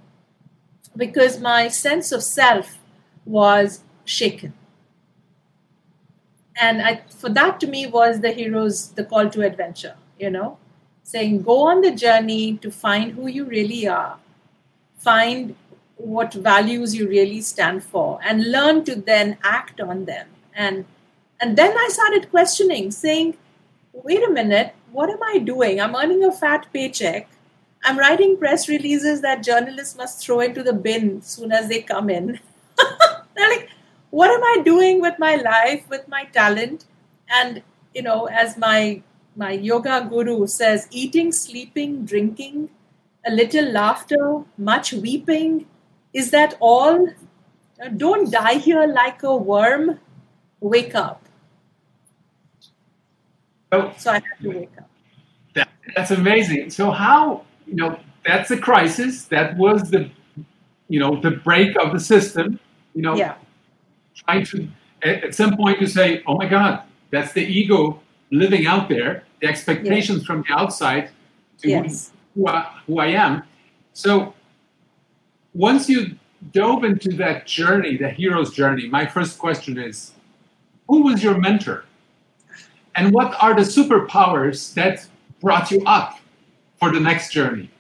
Because 0.97 1.41
my 1.41 1.69
sense 1.69 2.13
of 2.13 2.23
self 2.23 2.79
was 3.25 3.83
shaken. 4.05 4.53
And 6.61 6.83
I, 6.83 7.03
for 7.09 7.31
that 7.31 7.59
to 7.61 7.67
me 7.67 7.87
was 7.87 8.21
the 8.21 8.33
hero's 8.33 8.89
the 8.89 9.05
call 9.05 9.31
to 9.31 9.43
adventure 9.43 9.97
you 10.19 10.31
know? 10.31 10.59
Saying 11.03 11.43
go 11.43 11.63
on 11.63 11.81
the 11.81 11.93
journey 11.93 12.59
to 12.59 12.71
find 12.71 13.13
who 13.13 13.27
you 13.27 13.45
really 13.45 13.89
are 13.89 14.19
find 15.01 15.55
what 15.97 16.33
values 16.35 16.95
you 16.95 17.09
really 17.09 17.41
stand 17.41 17.83
for 17.85 18.19
and 18.25 18.51
learn 18.51 18.85
to 18.85 18.95
then 18.97 19.37
act 19.43 19.81
on 19.81 20.05
them. 20.05 20.27
And 20.55 20.85
and 21.43 21.57
then 21.57 21.77
i 21.79 21.89
started 21.91 22.31
questioning 22.31 22.91
saying 22.91 23.35
wait 23.93 24.23
a 24.23 24.31
minute 24.31 24.75
what 24.93 25.09
am 25.09 25.23
i 25.23 25.39
doing? 25.39 25.81
I'm 25.81 25.95
earning 25.95 26.25
a 26.25 26.33
fat 26.33 26.67
paycheck. 26.73 27.29
I'm 27.85 27.99
writing 27.99 28.37
press 28.37 28.69
releases 28.69 29.21
that 29.23 29.43
journalists 29.43 29.97
must 29.97 30.25
throw 30.25 30.41
into 30.41 30.63
the 30.63 30.73
bin 30.73 31.23
soon 31.23 31.53
as 31.53 31.69
they 31.69 31.81
come 31.81 32.11
in. 32.11 32.41
They're 33.37 33.51
like 33.51 33.69
what 34.11 34.31
am 34.31 34.43
i 34.43 34.63
doing 34.65 35.01
with 35.01 35.19
my 35.19 35.37
life 35.37 35.89
with 35.89 36.09
my 36.09 36.25
talent? 36.25 36.85
And 37.29 37.63
you 37.95 38.03
know 38.03 38.27
as 38.27 38.59
my 38.59 39.03
my 39.37 39.53
yoga 39.53 40.07
guru 40.11 40.47
says 40.47 40.89
eating 40.91 41.33
sleeping 41.33 42.05
drinking 42.05 42.69
a 43.27 43.31
little 43.31 43.71
laughter 43.71 44.43
much 44.57 44.93
weeping 44.93 45.67
is 46.13 46.31
that 46.31 46.57
all? 46.61 47.09
Uh, 47.83 47.89
don't 47.97 48.31
die 48.31 48.55
here 48.55 48.87
like 48.87 49.23
a 49.23 49.37
worm. 49.37 50.01
Wake 50.61 50.95
up. 50.95 51.25
So, 53.73 53.93
so 53.97 54.11
I 54.11 54.15
had 54.15 54.23
to 54.43 54.49
wake 54.49 54.71
up. 54.79 54.91
That, 55.55 55.69
that's 55.95 56.11
amazing. 56.11 56.71
So 56.71 56.91
how 56.91 57.45
you 57.67 57.77
know 57.77 57.99
that's 58.27 58.51
a 58.51 58.57
crisis. 58.57 59.25
That 59.25 59.57
was 59.57 59.91
the 59.91 60.11
you 60.89 60.99
know 60.99 61.21
the 61.21 61.31
break 61.31 61.77
of 61.77 61.93
the 61.93 62.01
system. 62.01 62.59
You 62.95 63.03
know, 63.03 63.15
yeah. 63.15 63.37
trying 64.15 64.45
to 64.47 64.69
at, 65.03 65.25
at 65.25 65.35
some 65.35 65.57
point 65.57 65.81
you 65.81 65.87
say, 65.87 66.23
oh 66.27 66.37
my 66.37 66.47
God, 66.47 66.83
that's 67.11 67.33
the 67.33 67.43
ego 67.43 68.01
living 68.33 68.67
out 68.67 68.89
there, 68.89 69.25
the 69.41 69.47
expectations 69.47 70.19
yes. 70.19 70.27
from 70.27 70.45
the 70.47 70.55
outside 70.55 71.11
to 71.59 71.69
yes. 71.69 72.13
Who, 72.35 72.47
I, 72.47 72.81
who 72.87 72.99
I 72.99 73.07
am. 73.09 73.43
So 73.93 74.35
once 75.55 75.89
you 75.89 76.17
dove 76.53 76.85
into 76.85 77.13
that 77.17 77.47
journey, 77.47 77.97
the 77.97 78.09
hero's 78.09 78.53
journey, 78.53 78.89
my 78.89 79.07
first 79.07 79.39
question 79.39 79.79
is 79.79 80.13
who 80.89 81.03
was 81.03 81.23
your 81.23 81.39
mentor? 81.39 81.85
And 82.97 83.13
what 83.13 83.41
are 83.43 83.55
the 83.55 83.63
superpowers 83.63 84.75
that 84.75 85.07
brought 85.41 85.71
you 85.71 85.83
up 85.87 86.19
for 86.79 86.93
the 86.93 87.01
next 87.01 87.33
journey? 87.33 87.71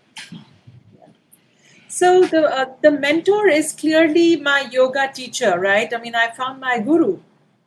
So 1.88 2.25
the 2.25 2.45
uh, 2.45 2.66
the 2.83 2.92
mentor 2.92 3.49
is 3.49 3.73
clearly 3.73 4.37
my 4.37 4.69
yoga 4.71 5.11
teacher, 5.12 5.59
right? 5.59 5.92
I 5.92 5.99
mean, 5.99 6.14
I 6.14 6.30
found 6.30 6.61
my 6.61 6.78
guru 6.78 7.19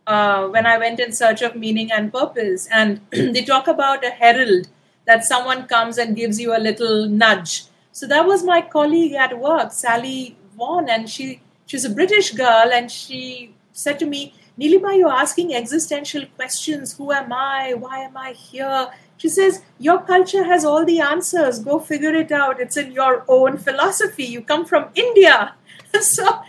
uh, 0.08 0.48
when 0.48 0.66
I 0.66 0.78
went 0.78 1.02
in 1.02 1.12
search 1.12 1.42
of 1.42 1.56
meaning 1.56 1.92
and 1.92 2.12
purpose, 2.12 2.68
and 2.72 3.02
they 3.12 3.44
talk 3.44 3.68
about 3.68 4.06
a 4.06 4.12
herald 4.12 4.70
that 5.06 5.26
someone 5.26 5.68
comes 5.68 5.98
and 5.98 6.16
gives 6.16 6.40
you 6.40 6.56
a 6.56 6.60
little 6.60 7.08
nudge. 7.08 7.66
So 7.92 8.08
that 8.08 8.26
was 8.26 8.44
my 8.44 8.62
colleague 8.62 9.14
at 9.14 9.38
work, 9.38 9.72
Sally 9.72 10.38
Vaughan, 10.58 10.90
and 10.90 11.10
she 11.10 11.42
she's 11.66 11.86
a 11.86 11.90
British 11.90 12.32
girl, 12.32 12.72
and 12.74 12.92
she 12.92 13.54
said 13.72 14.00
to 14.00 14.06
me, 14.06 14.34
Nilima, 14.60 14.96
you're 14.98 15.12
asking 15.12 15.56
existential 15.56 16.26
questions. 16.36 16.96
Who 16.98 17.12
am 17.12 17.34
I? 17.34 17.74
Why 17.74 18.00
am 18.00 18.16
I 18.16 18.34
here? 18.34 18.90
She 19.18 19.30
says, 19.30 19.62
Your 19.80 20.00
culture 20.02 20.44
has 20.44 20.64
all 20.64 20.86
the 20.86 21.00
answers. 21.00 21.60
Go 21.60 21.80
figure 21.80 22.14
it 22.14 22.32
out. 22.32 22.60
It's 22.60 22.78
in 22.78 22.92
your 22.92 23.26
own 23.28 23.58
philosophy. 23.58 24.26
You 24.26 24.42
come 24.42 24.66
from 24.66 24.90
India. 24.96 25.56
so 26.02 26.42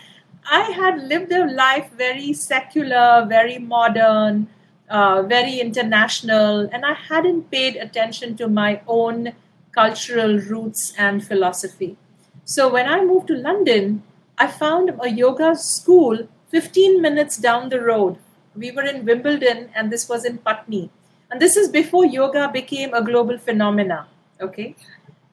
I 0.50 0.62
had 0.72 1.02
lived 1.02 1.32
a 1.32 1.46
life 1.50 1.90
very 1.96 2.32
secular, 2.32 3.24
very 3.28 3.58
modern, 3.58 4.48
uh, 4.88 5.22
very 5.22 5.60
international, 5.60 6.68
and 6.72 6.84
I 6.84 6.94
hadn't 6.94 7.50
paid 7.50 7.76
attention 7.76 8.36
to 8.36 8.48
my 8.48 8.80
own 8.86 9.32
cultural 9.72 10.38
roots 10.38 10.92
and 10.98 11.24
philosophy. 11.24 11.96
So 12.44 12.70
when 12.70 12.88
I 12.88 13.04
moved 13.04 13.28
to 13.28 13.34
London, 13.34 14.02
I 14.36 14.46
found 14.46 14.92
a 15.00 15.08
yoga 15.08 15.56
school 15.56 16.28
15 16.48 17.00
minutes 17.00 17.36
down 17.36 17.68
the 17.68 17.80
road. 17.80 18.18
We 18.54 18.70
were 18.70 18.84
in 18.84 19.04
Wimbledon, 19.04 19.70
and 19.74 19.90
this 19.90 20.08
was 20.08 20.24
in 20.24 20.38
Putney. 20.38 20.90
And 21.30 21.40
this 21.40 21.56
is 21.56 21.68
before 21.68 22.04
yoga 22.04 22.50
became 22.52 22.94
a 22.94 23.02
global 23.02 23.38
phenomena. 23.38 24.06
Okay, 24.40 24.76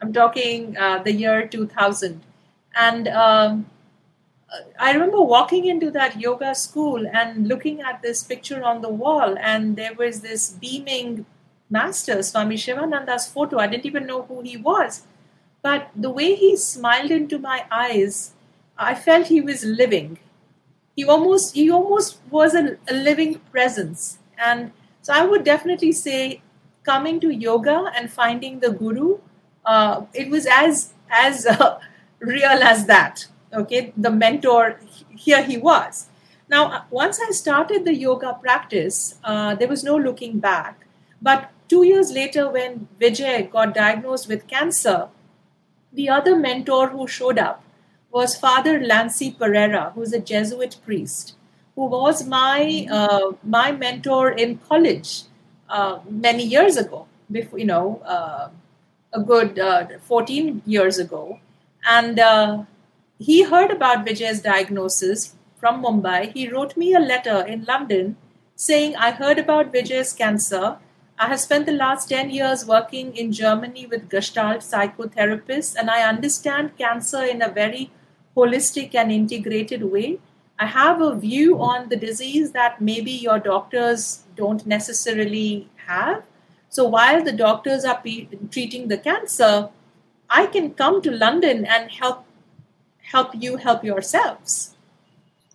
I'm 0.01 0.13
talking 0.13 0.77
uh, 0.77 0.99
the 1.03 1.11
year 1.11 1.47
2000, 1.47 2.21
and 2.75 3.07
um, 3.09 3.65
I 4.79 4.91
remember 4.91 5.21
walking 5.21 5.65
into 5.65 5.91
that 5.91 6.19
yoga 6.19 6.53
school 6.55 7.07
and 7.07 7.47
looking 7.47 7.81
at 7.81 8.01
this 8.01 8.23
picture 8.23 8.63
on 8.63 8.81
the 8.81 8.89
wall, 8.89 9.37
and 9.39 9.75
there 9.75 9.93
was 9.93 10.21
this 10.21 10.49
beaming 10.49 11.25
master, 11.69 12.21
Swami 12.21 12.55
Shivananda's 12.57 13.27
photo. 13.27 13.59
I 13.59 13.67
didn't 13.67 13.85
even 13.85 14.05
know 14.05 14.23
who 14.23 14.41
he 14.41 14.57
was. 14.57 15.03
But 15.61 15.89
the 15.95 16.09
way 16.09 16.35
he 16.35 16.55
smiled 16.57 17.11
into 17.11 17.39
my 17.39 17.65
eyes, 17.71 18.33
I 18.77 18.95
felt 18.95 19.27
he 19.27 19.41
was 19.41 19.63
living. 19.63 20.19
He 20.95 21.05
almost 21.05 21.55
he 21.55 21.71
almost 21.71 22.19
was 22.29 22.53
a, 22.55 22.77
a 22.89 22.93
living 22.93 23.39
presence. 23.51 24.17
And 24.37 24.71
so 25.01 25.13
I 25.13 25.25
would 25.25 25.43
definitely 25.45 25.91
say 25.93 26.41
coming 26.83 27.19
to 27.21 27.29
yoga 27.29 27.91
and 27.95 28.11
finding 28.11 28.59
the 28.59 28.71
guru, 28.71 29.19
uh, 29.65 30.05
it 30.13 30.29
was 30.29 30.45
as 30.47 30.93
as 31.09 31.45
uh, 31.45 31.79
real 32.19 32.63
as 32.73 32.85
that 32.87 33.27
okay 33.53 33.93
the 33.97 34.11
mentor 34.11 34.79
here 35.09 35.43
he 35.43 35.57
was. 35.57 36.07
Now 36.49 36.65
uh, 36.71 36.81
once 36.89 37.19
i 37.25 37.31
started 37.31 37.85
the 37.85 37.95
yoga 37.95 38.37
practice 38.41 39.15
uh, 39.23 39.55
there 39.55 39.67
was 39.67 39.83
no 39.83 39.97
looking 39.97 40.39
back. 40.39 40.85
But 41.21 41.51
two 41.67 41.83
years 41.83 42.11
later 42.11 42.49
when 42.49 42.87
vijay 42.99 43.49
got 43.49 43.73
diagnosed 43.73 44.27
with 44.27 44.47
cancer 44.47 45.09
the 45.93 46.09
other 46.09 46.35
mentor 46.35 46.89
who 46.89 47.07
showed 47.07 47.37
up 47.37 47.63
was 48.11 48.35
father 48.35 48.79
lancy 48.79 49.31
pereira 49.31 49.91
who's 49.95 50.13
a 50.13 50.19
jesuit 50.19 50.77
priest 50.85 51.35
who 51.75 51.85
was 51.85 52.25
my 52.27 52.87
uh, 52.91 53.31
my 53.43 53.71
mentor 53.71 54.31
in 54.31 54.57
college 54.69 55.23
uh, 55.69 55.99
many 56.09 56.43
years 56.43 56.77
ago 56.77 57.07
before 57.31 57.59
you 57.59 57.65
know 57.65 58.01
uh, 58.05 58.49
a 59.13 59.19
good 59.19 59.59
uh, 59.59 59.87
14 60.07 60.61
years 60.65 60.97
ago. 60.97 61.39
And 61.89 62.19
he 63.21 63.43
heard 63.43 63.69
about 63.69 64.03
Vijay's 64.03 64.41
diagnosis 64.41 65.35
from 65.59 65.83
Mumbai. 65.83 66.33
He 66.33 66.49
wrote 66.49 66.75
me 66.75 66.95
a 66.95 66.99
letter 66.99 67.45
in 67.45 67.65
London 67.65 68.17
saying, 68.55 68.95
I 68.95 69.11
heard 69.11 69.37
about 69.37 69.71
Vijay's 69.71 70.11
cancer. 70.11 70.77
I 71.19 71.27
have 71.27 71.39
spent 71.39 71.67
the 71.67 71.71
last 71.71 72.09
10 72.09 72.31
years 72.31 72.65
working 72.65 73.15
in 73.15 73.31
Germany 73.31 73.85
with 73.85 74.09
Gestalt 74.09 74.61
psychotherapists, 74.61 75.75
and 75.75 75.91
I 75.91 76.01
understand 76.01 76.75
cancer 76.79 77.23
in 77.23 77.43
a 77.43 77.51
very 77.51 77.91
holistic 78.35 78.95
and 78.95 79.11
integrated 79.11 79.83
way. 79.83 80.19
I 80.57 80.65
have 80.65 80.99
a 80.99 81.15
view 81.15 81.61
on 81.61 81.89
the 81.89 81.95
disease 81.95 82.53
that 82.53 82.81
maybe 82.81 83.11
your 83.11 83.37
doctors 83.37 84.23
don't 84.35 84.65
necessarily 84.65 85.69
have. 85.85 86.23
So 86.69 86.85
while 86.85 87.23
the 87.23 87.33
doctors 87.33 87.85
are 87.85 88.01
pe- 88.01 88.27
treating 88.49 88.87
the 88.87 88.97
cancer, 88.97 89.69
I 90.27 90.47
can 90.47 90.73
come 90.73 91.03
to 91.03 91.11
London 91.11 91.65
and 91.65 91.91
help 91.91 92.25
help 93.11 93.31
you 93.33 93.57
help 93.57 93.83
yourselves. 93.83 94.75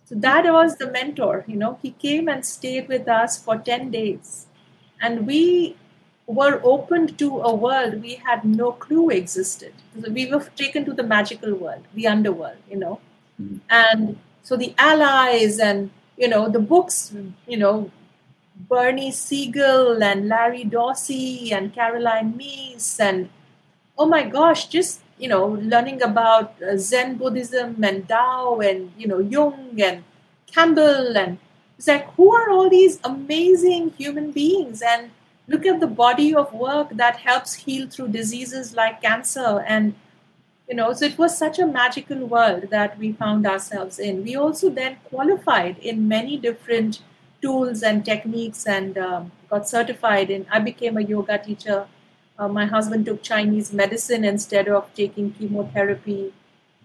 So 0.05 0.15
that 0.15 0.45
was 0.45 0.77
the 0.77 0.89
mentor, 0.89 1.43
you 1.47 1.57
know, 1.57 1.79
he 1.81 1.91
came 1.91 2.29
and 2.29 2.45
stayed 2.45 2.87
with 2.87 3.07
us 3.07 3.37
for 3.37 3.57
10 3.57 3.91
days. 3.91 4.47
And 5.01 5.27
we 5.27 5.75
were 6.27 6.61
opened 6.63 7.17
to 7.17 7.39
a 7.39 7.53
world 7.53 8.01
we 8.01 8.15
had 8.15 8.43
no 8.45 8.71
clue 8.71 9.09
existed. 9.09 9.73
We 10.09 10.31
were 10.31 10.45
taken 10.55 10.85
to 10.85 10.93
the 10.93 11.03
magical 11.03 11.55
world, 11.55 11.85
the 11.93 12.07
underworld, 12.07 12.57
you 12.69 12.77
know. 12.77 12.99
Mm-hmm. 13.41 13.57
And 13.69 14.17
so 14.43 14.55
the 14.55 14.73
allies 14.77 15.59
and, 15.59 15.89
you 16.17 16.27
know, 16.27 16.49
the 16.49 16.59
books, 16.59 17.13
you 17.47 17.57
know, 17.57 17.91
Bernie 18.55 19.11
Siegel 19.11 20.03
and 20.03 20.27
Larry 20.27 20.63
Dossey 20.63 21.51
and 21.51 21.73
Caroline 21.73 22.35
Myss 22.35 22.99
and 22.99 23.29
oh 23.97 24.05
my 24.05 24.23
gosh, 24.23 24.67
just 24.67 25.01
you 25.19 25.27
know, 25.27 25.47
learning 25.47 26.01
about 26.01 26.53
uh, 26.61 26.77
Zen 26.77 27.17
Buddhism 27.17 27.83
and 27.83 28.07
Tao 28.07 28.59
and, 28.59 28.91
you 28.97 29.07
know, 29.07 29.19
Jung 29.19 29.81
and 29.81 30.03
Campbell. 30.51 31.17
And 31.17 31.37
it's 31.77 31.87
like, 31.87 32.11
who 32.13 32.33
are 32.33 32.49
all 32.49 32.69
these 32.69 32.99
amazing 33.03 33.91
human 33.97 34.31
beings? 34.31 34.81
And 34.81 35.11
look 35.47 35.65
at 35.65 35.79
the 35.79 35.87
body 35.87 36.35
of 36.35 36.53
work 36.53 36.89
that 36.91 37.17
helps 37.17 37.53
heal 37.53 37.89
through 37.89 38.09
diseases 38.09 38.75
like 38.75 39.01
cancer. 39.01 39.63
And, 39.67 39.95
you 40.69 40.75
know, 40.75 40.93
so 40.93 41.05
it 41.05 41.17
was 41.17 41.37
such 41.37 41.57
a 41.57 41.65
magical 41.65 42.25
world 42.25 42.69
that 42.69 42.97
we 42.99 43.13
found 43.13 43.47
ourselves 43.47 43.99
in. 43.99 44.23
We 44.23 44.35
also 44.35 44.69
then 44.69 44.97
qualified 45.05 45.77
in 45.79 46.07
many 46.07 46.37
different 46.37 47.01
tools 47.41 47.81
and 47.83 48.03
techniques 48.03 48.65
and 48.65 48.97
um, 48.97 49.31
got 49.49 49.67
certified 49.69 50.29
in. 50.29 50.45
I 50.51 50.59
became 50.59 50.97
a 50.97 51.01
yoga 51.01 51.37
teacher 51.37 51.87
uh, 52.39 52.47
my 52.47 52.65
husband 52.65 53.05
took 53.05 53.21
Chinese 53.23 53.73
medicine 53.73 54.23
instead 54.23 54.67
of 54.67 54.93
taking 54.93 55.31
chemotherapy. 55.33 56.33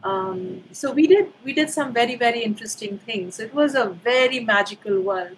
Um, 0.03 0.65
so 0.73 0.91
we 0.93 1.07
did 1.07 1.33
we 1.45 1.53
did 1.53 1.71
some 1.71 1.93
very 1.93 2.17
very 2.17 2.43
interesting 2.43 2.99
things. 2.99 3.39
It 3.39 3.55
was 3.55 3.75
a 3.75 3.87
very 3.87 4.41
magical 4.41 5.01
world 5.01 5.37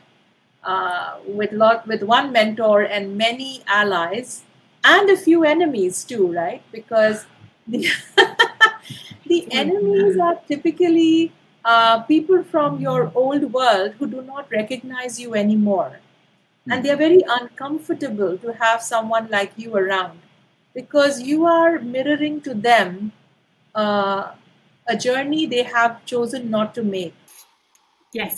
uh, 0.62 1.18
with 1.26 1.52
lot 1.52 1.86
with 1.86 2.02
one 2.02 2.32
mentor 2.32 2.82
and 2.82 3.18
many 3.18 3.62
allies 3.66 4.42
and 4.84 5.10
a 5.10 5.16
few 5.16 5.44
enemies 5.44 6.04
too, 6.04 6.32
right? 6.32 6.62
Because 6.72 7.26
the 7.66 7.88
the 9.26 9.46
enemies 9.50 10.16
are 10.18 10.36
typically 10.48 11.32
uh, 11.64 12.02
people 12.02 12.42
from 12.44 12.80
your 12.80 13.10
old 13.14 13.52
world 13.52 13.94
who 13.98 14.06
do 14.06 14.22
not 14.22 14.50
recognize 14.50 15.20
you 15.20 15.34
anymore 15.34 15.98
and 16.70 16.84
they're 16.84 16.96
very 16.96 17.22
uncomfortable 17.40 18.38
to 18.38 18.52
have 18.54 18.82
someone 18.82 19.28
like 19.28 19.52
you 19.56 19.76
around 19.76 20.18
because 20.74 21.22
you 21.22 21.46
are 21.46 21.78
mirroring 21.78 22.40
to 22.40 22.54
them 22.54 23.12
uh, 23.74 24.32
a 24.88 24.96
journey 24.96 25.46
they 25.46 25.62
have 25.62 26.04
chosen 26.04 26.50
not 26.50 26.74
to 26.74 26.82
make. 26.82 27.14
Yes. 28.12 28.36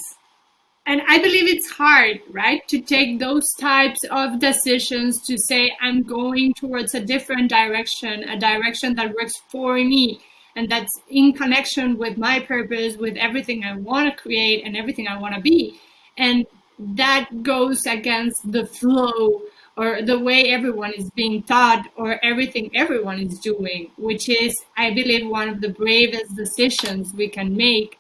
And 0.89 1.03
i 1.09 1.19
believe 1.19 1.49
it's 1.49 1.69
hard 1.69 2.21
right 2.31 2.61
to 2.69 2.81
take 2.81 3.19
those 3.19 3.53
types 3.59 3.99
of 4.09 4.39
decisions 4.39 5.21
to 5.27 5.37
say 5.37 5.73
i'm 5.81 6.05
going 6.05 6.55
towards 6.55 6.95
a 6.95 7.01
different 7.01 7.51
direction 7.51 8.23
a 8.29 8.39
direction 8.39 8.95
that 8.95 9.13
works 9.13 9.35
for 9.49 9.75
me 9.75 10.21
and 10.55 10.69
that's 10.71 11.01
in 11.11 11.33
connection 11.33 11.99
with 11.99 12.17
my 12.17 12.39
purpose 12.39 12.97
with 12.99 13.17
everything 13.17 13.65
i 13.65 13.75
want 13.77 14.09
to 14.09 14.23
create 14.23 14.65
and 14.65 14.77
everything 14.77 15.09
i 15.09 15.19
want 15.19 15.35
to 15.35 15.41
be. 15.41 15.77
And 16.19 16.47
that 16.79 17.43
goes 17.43 17.87
against 17.87 18.51
the 18.51 18.67
flow 18.67 19.43
or 19.77 20.03
the 20.03 20.19
way 20.19 20.51
everyone 20.51 20.93
is 20.95 21.11
being 21.11 21.43
taught 21.43 21.87
or 21.97 22.25
everything 22.25 22.71
everyone 22.75 23.21
is 23.21 23.39
doing, 23.39 23.91
which 23.99 24.29
is, 24.29 24.55
I 24.77 24.93
believe, 24.95 25.29
one 25.29 25.49
of 25.49 25.61
the 25.61 25.69
bravest 25.69 26.35
decisions 26.35 27.13
we 27.15 27.29
can 27.29 27.57
make 27.57 27.99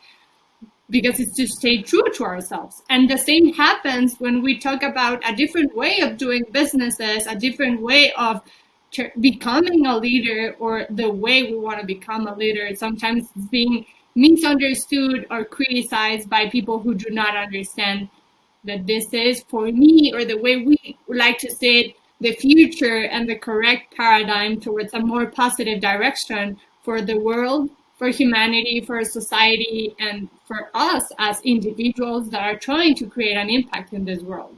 because 0.89 1.19
it's 1.19 1.37
to 1.37 1.47
stay 1.47 1.83
true 1.83 2.05
to 2.15 2.25
ourselves. 2.25 2.81
And 2.89 3.11
the 3.11 3.19
same 3.19 3.53
happens 3.53 4.17
when 4.19 4.41
we 4.41 4.59
talk 4.59 4.83
about 4.83 5.29
a 5.29 5.35
different 5.35 5.77
way 5.77 6.01
of 6.01 6.17
doing 6.17 6.45
businesses, 6.53 7.27
a 7.27 7.35
different 7.35 7.83
way 7.83 8.12
of 8.12 8.41
becoming 9.21 9.87
a 9.87 9.97
leader 9.97 10.55
or 10.59 10.87
the 10.89 11.11
way 11.11 11.51
we 11.51 11.59
want 11.59 11.81
to 11.81 11.87
become 11.87 12.27
a 12.27 12.35
leader. 12.35 12.75
Sometimes 12.77 13.29
it's 13.35 13.47
being 13.49 13.85
misunderstood 14.15 15.27
or 15.31 15.45
criticized 15.45 16.31
by 16.31 16.49
people 16.49 16.79
who 16.79 16.95
do 16.95 17.11
not 17.11 17.37
understand 17.37 18.09
that 18.66 18.87
this 18.87 19.12
is 19.12 19.42
for 19.48 19.66
me 19.66 20.12
or 20.14 20.24
the 20.24 20.38
way 20.38 20.64
we 20.64 20.98
like 21.09 21.38
to 21.38 21.50
say 21.50 21.79
it, 21.79 21.96
the 22.20 22.33
future 22.33 23.05
and 23.05 23.29
the 23.29 23.37
correct 23.37 23.94
paradigm 23.96 24.61
towards 24.61 24.94
a 24.94 25.00
more 25.00 25.26
positive 25.26 25.81
direction 25.81 26.59
for 26.83 27.02
the 27.02 27.18
world, 27.18 27.70
for 27.98 28.09
humanity, 28.09 28.81
for 28.81 29.02
society, 29.05 29.94
and 29.98 30.29
for 30.46 30.70
us 30.74 31.05
as 31.18 31.40
individuals 31.44 32.29
that 32.31 32.42
are 32.42 32.59
trying 32.59 32.94
to 32.94 33.07
create 33.07 33.37
an 33.37 33.50
impact 33.50 33.92
in 33.92 34.05
this 34.05 34.22
world. 34.22 34.57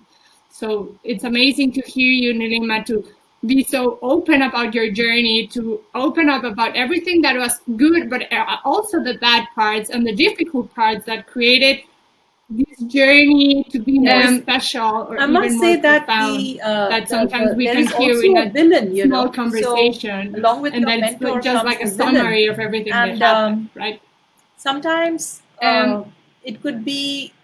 So 0.51 0.97
it's 1.05 1.25
amazing 1.25 1.73
to 1.73 1.83
hear 1.83 2.11
you, 2.11 2.35
Nilima, 2.35 2.85
to 2.87 3.05
be 3.47 3.63
so 3.63 3.99
open 4.03 4.43
about 4.43 4.75
your 4.75 4.91
journey, 4.91 5.47
to 5.49 5.81
open 5.95 6.29
up 6.29 6.43
about 6.43 6.75
everything 6.75 7.23
that 7.23 7.37
was 7.37 7.61
good, 7.77 8.11
but 8.11 8.23
also 8.65 9.03
the 9.03 9.17
bad 9.19 9.47
parts 9.55 9.91
and 9.91 10.05
the 10.05 10.15
difficult 10.15 10.75
parts 10.75 11.05
that 11.07 11.29
created 11.29 11.83
this 12.51 12.81
journey 12.85 13.65
to 13.65 13.79
be 13.79 13.99
more 13.99 14.23
um, 14.23 14.41
special 14.41 15.07
or 15.11 15.21
I 15.21 15.27
must 15.27 15.59
say 15.61 15.77
that 15.77 16.07
the, 16.07 16.61
uh, 16.63 16.89
that 16.89 17.09
sometimes 17.09 17.51
the, 17.51 17.57
we 17.57 17.67
can 17.67 17.87
hear 17.87 18.23
in 18.25 18.37
a 18.39 18.51
villain, 18.51 18.97
you 18.97 19.05
small 19.05 19.27
know? 19.27 19.31
conversation, 19.31 20.33
so, 20.33 20.39
along 20.39 20.63
with 20.63 20.73
and 20.73 20.87
then 20.87 21.05
it's 21.05 21.45
just 21.45 21.65
like 21.67 21.83
a 21.83 21.89
summary 21.89 22.47
of 22.47 22.59
everything 22.59 22.93
and, 22.93 23.21
that 23.21 23.37
happened, 23.37 23.55
um, 23.55 23.71
right? 23.75 24.01
Sometimes 24.57 25.43
um, 25.61 26.11
it 26.43 26.63
could 26.63 26.85
be 26.87 27.35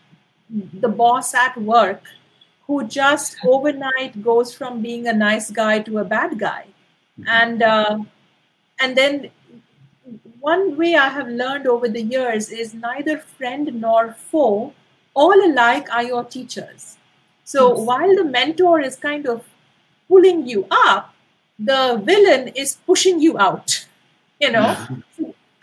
the 0.48 0.88
boss 0.88 1.34
at 1.34 1.56
work 1.58 2.04
who 2.66 2.84
just 2.84 3.36
overnight 3.44 4.22
goes 4.22 4.54
from 4.54 4.80
being 4.80 5.06
a 5.06 5.12
nice 5.12 5.50
guy 5.50 5.80
to 5.80 5.98
a 5.98 6.04
bad 6.04 6.38
guy, 6.38 6.64
mm-hmm. 7.20 7.28
and 7.28 7.62
uh, 7.62 7.98
and 8.80 8.96
then 8.96 9.30
one 10.40 10.78
way 10.78 10.94
I 10.94 11.08
have 11.08 11.28
learned 11.28 11.66
over 11.66 11.88
the 11.88 12.02
years 12.02 12.48
is 12.50 12.72
neither 12.72 13.18
friend 13.18 13.70
nor 13.80 14.14
foe 14.14 14.72
all 15.14 15.50
alike 15.50 15.88
are 15.92 16.02
your 16.02 16.24
teachers. 16.24 16.96
So 17.44 17.76
yes. 17.76 17.86
while 17.86 18.14
the 18.16 18.24
mentor 18.24 18.80
is 18.80 18.96
kind 18.96 19.26
of 19.26 19.44
pulling 20.08 20.46
you 20.46 20.66
up, 20.70 21.14
the 21.58 22.02
villain 22.04 22.48
is 22.48 22.76
pushing 22.86 23.20
you 23.20 23.38
out. 23.38 23.86
You 24.40 24.50
know, 24.52 24.76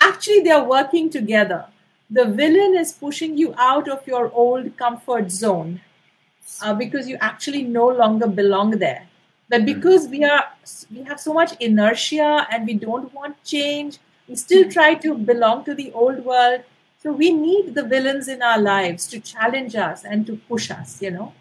actually, 0.01 0.41
they 0.41 0.51
are 0.51 0.63
working 0.63 1.09
together. 1.09 1.65
The 2.09 2.25
villain 2.25 2.77
is 2.77 2.91
pushing 2.91 3.37
you 3.37 3.53
out 3.57 3.87
of 3.89 4.05
your 4.07 4.31
old 4.33 4.75
comfort 4.77 5.31
zone 5.31 5.81
uh, 6.61 6.73
because 6.73 7.07
you 7.07 7.17
actually 7.19 7.63
no 7.63 7.87
longer 7.87 8.27
belong 8.27 8.71
there. 8.71 9.07
But 9.49 9.61
hmm. 9.61 9.65
because 9.65 10.07
we 10.07 10.23
are 10.23 10.45
we 10.91 11.03
have 11.03 11.19
so 11.19 11.33
much 11.33 11.53
inertia 11.59 12.47
and 12.51 12.65
we 12.65 12.73
don't 12.73 13.13
want 13.13 13.43
change, 13.43 13.97
we 14.27 14.35
still 14.35 14.69
try 14.69 14.93
to 14.95 15.15
belong 15.15 15.65
to 15.65 15.75
the 15.75 15.91
old 15.91 16.23
world 16.23 16.61
so 17.01 17.11
we 17.11 17.31
need 17.33 17.73
the 17.73 17.83
villains 17.83 18.27
in 18.27 18.43
our 18.43 18.59
lives 18.59 19.07
to 19.07 19.19
challenge 19.19 19.75
us 19.75 20.03
and 20.03 20.25
to 20.27 20.35
push 20.47 20.69
us, 20.69 21.01
you 21.01 21.09
know. 21.09 21.33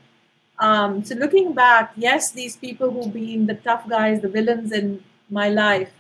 Um, 0.59 1.05
so 1.05 1.15
looking 1.15 1.53
back, 1.53 1.93
yes, 1.97 2.31
these 2.31 2.57
people 2.57 2.91
who've 2.91 3.13
been 3.13 3.47
the 3.47 3.55
tough 3.55 3.87
guys, 3.89 4.23
the 4.23 4.29
villains 4.29 4.73
in 4.73 5.05
my 5.29 5.51
life, 5.51 5.91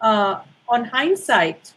uh, 0.00 0.40
on 0.68 0.86
hindsight, 0.86 1.74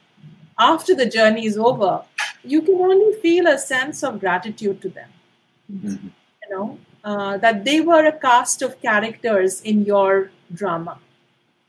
after 0.57 0.95
the 0.95 1.05
journey 1.05 1.45
is 1.45 1.57
over, 1.57 2.03
you 2.43 2.61
can 2.61 2.75
only 2.75 3.13
feel 3.19 3.47
a 3.47 3.57
sense 3.57 4.03
of 4.03 4.19
gratitude 4.21 4.81
to 4.81 4.89
them. 4.89 5.09
Mm-hmm. 5.71 6.07
You 6.43 6.49
know, 6.49 6.79
uh, 7.03 7.37
that 7.37 7.65
they 7.65 7.81
were 7.81 8.05
a 8.05 8.17
cast 8.17 8.61
of 8.61 8.81
characters 8.81 9.61
in 9.61 9.83
your 9.83 10.31
drama. 10.53 10.97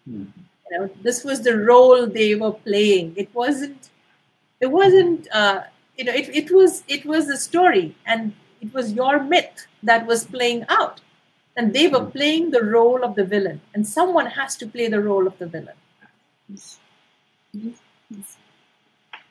Mm-hmm. 0.08 0.40
You 0.70 0.78
know, 0.78 0.90
this 1.02 1.24
was 1.24 1.42
the 1.42 1.56
role 1.56 2.06
they 2.06 2.36
were 2.36 2.52
playing. 2.52 3.14
It 3.16 3.34
wasn't 3.34 3.90
it 4.60 4.70
wasn't 4.70 5.28
uh, 5.32 5.62
you 5.96 6.04
know 6.04 6.12
it, 6.12 6.28
it 6.28 6.50
was 6.50 6.82
it 6.88 7.04
was 7.04 7.28
a 7.28 7.36
story 7.36 7.94
and 8.06 8.32
it 8.60 8.72
was 8.74 8.92
your 8.92 9.22
myth 9.22 9.66
that 9.82 10.06
was 10.06 10.24
playing 10.24 10.64
out. 10.68 11.00
And 11.56 11.72
they 11.72 11.88
were 11.88 12.04
playing 12.04 12.50
the 12.52 12.62
role 12.62 13.02
of 13.02 13.16
the 13.16 13.24
villain. 13.24 13.60
And 13.74 13.86
someone 13.86 14.26
has 14.26 14.56
to 14.56 14.66
play 14.66 14.86
the 14.88 15.00
role 15.00 15.26
of 15.26 15.36
the 15.38 15.46
villain. 15.46 15.74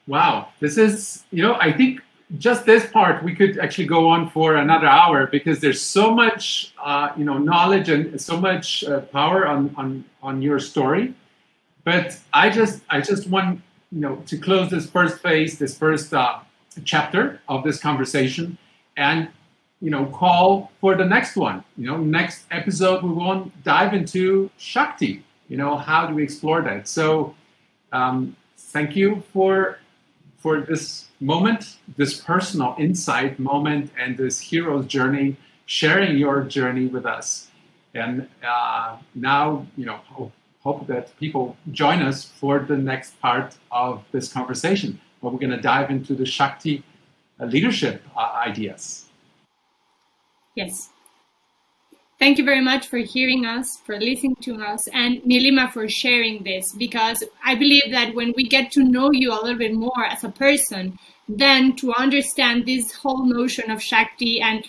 Wow. 0.08 0.50
This 0.60 0.78
is 0.78 1.24
you 1.32 1.44
know 1.44 1.56
i 1.60 1.72
think 1.72 2.02
just 2.38 2.66
this 2.66 2.86
part 2.92 3.24
we 3.24 3.34
could 3.34 3.58
actually 3.58 3.88
go 3.88 4.10
on 4.10 4.30
for 4.30 4.56
another 4.56 4.88
hour 4.88 5.28
because 5.28 5.62
there's 5.62 5.82
so 5.82 6.14
much 6.14 6.74
uh, 6.84 7.10
you 7.16 7.24
know 7.24 7.38
knowledge 7.38 7.88
and 7.88 8.20
so 8.20 8.38
much 8.38 8.84
uh, 8.84 9.00
power 9.00 9.48
on, 9.48 9.74
on 9.78 10.04
on 10.22 10.42
your 10.42 10.60
story. 10.60 11.14
But 11.84 12.20
i 12.34 12.50
just 12.50 12.82
i 12.90 13.00
just 13.00 13.28
want 13.28 13.62
you 13.92 14.00
know, 14.02 14.18
to 14.28 14.38
close 14.38 14.70
this 14.70 14.90
first 14.90 15.20
phase, 15.20 15.60
this 15.60 15.78
first 15.78 16.14
uh, 16.14 16.40
chapter 16.84 17.42
of 17.48 17.64
this 17.64 17.80
conversation, 17.80 18.58
and 18.96 19.30
you 19.82 19.92
know, 19.92 20.08
call 20.08 20.72
for 20.82 20.96
the 20.96 21.06
next 21.06 21.36
one. 21.36 21.64
You 21.78 21.88
know, 21.88 21.98
next 21.98 22.46
episode 22.52 23.04
we 23.04 23.12
won't 23.12 23.64
dive 23.64 23.94
into 23.94 24.50
Shakti. 24.58 25.24
You 25.50 25.58
know, 25.58 25.78
how 25.78 26.08
do 26.08 26.16
we 26.16 26.24
explore 26.24 26.62
that? 26.64 26.88
So, 26.88 27.36
um, 27.92 28.36
thank 28.58 28.96
you 28.96 29.24
for 29.32 29.80
for 30.38 30.62
this 30.62 31.08
moment, 31.20 31.78
this 31.98 32.20
personal 32.20 32.76
insight 32.78 33.40
moment, 33.40 33.92
and 34.00 34.18
this 34.18 34.40
hero's 34.40 34.86
journey, 34.86 35.36
sharing 35.66 36.18
your 36.18 36.44
journey 36.44 36.88
with 36.88 37.06
us. 37.06 37.50
And 37.94 38.28
uh, 38.48 38.98
now, 39.16 39.66
you 39.76 39.86
know, 39.86 40.32
hope 40.68 40.86
that 40.88 41.06
people 41.24 41.56
join 41.72 42.00
us 42.10 42.26
for 42.40 42.54
the 42.72 42.78
next 42.92 43.12
part 43.22 43.50
of 43.72 43.94
this 44.12 44.26
conversation, 44.38 45.00
where 45.20 45.32
we're 45.32 45.44
going 45.48 45.58
to 45.62 45.66
dive 45.74 45.90
into 45.90 46.14
the 46.22 46.26
Shakti 46.26 46.84
uh, 47.40 47.46
leadership 47.46 47.96
uh, 48.16 48.46
ideas. 48.50 48.84
Yes. 50.56 50.90
Thank 52.20 52.40
you 52.40 52.46
very 52.52 52.64
much 52.72 52.84
for 52.88 52.98
hearing 52.98 53.46
us, 53.46 53.68
for 53.86 53.96
listening 54.00 54.38
to 54.48 54.52
us, 54.72 54.82
and 55.02 55.22
Nilima 55.22 55.72
for 55.72 55.88
sharing 55.88 56.44
this 56.44 56.66
because 56.86 57.24
I 57.46 57.54
believe 57.64 57.88
that 57.92 58.16
when 58.16 58.34
we 58.36 58.44
get 58.56 58.72
to 58.72 58.82
know 58.84 59.10
you 59.12 59.32
a 59.32 59.40
little 59.44 59.62
bit 59.66 59.76
more 59.76 60.04
as 60.14 60.24
a 60.24 60.30
person, 60.46 60.98
then 61.44 61.76
to 61.76 61.94
understand 61.94 62.66
this 62.66 62.92
whole 63.02 63.24
notion 63.40 63.70
of 63.70 63.82
Shakti 63.82 64.42
and 64.42 64.66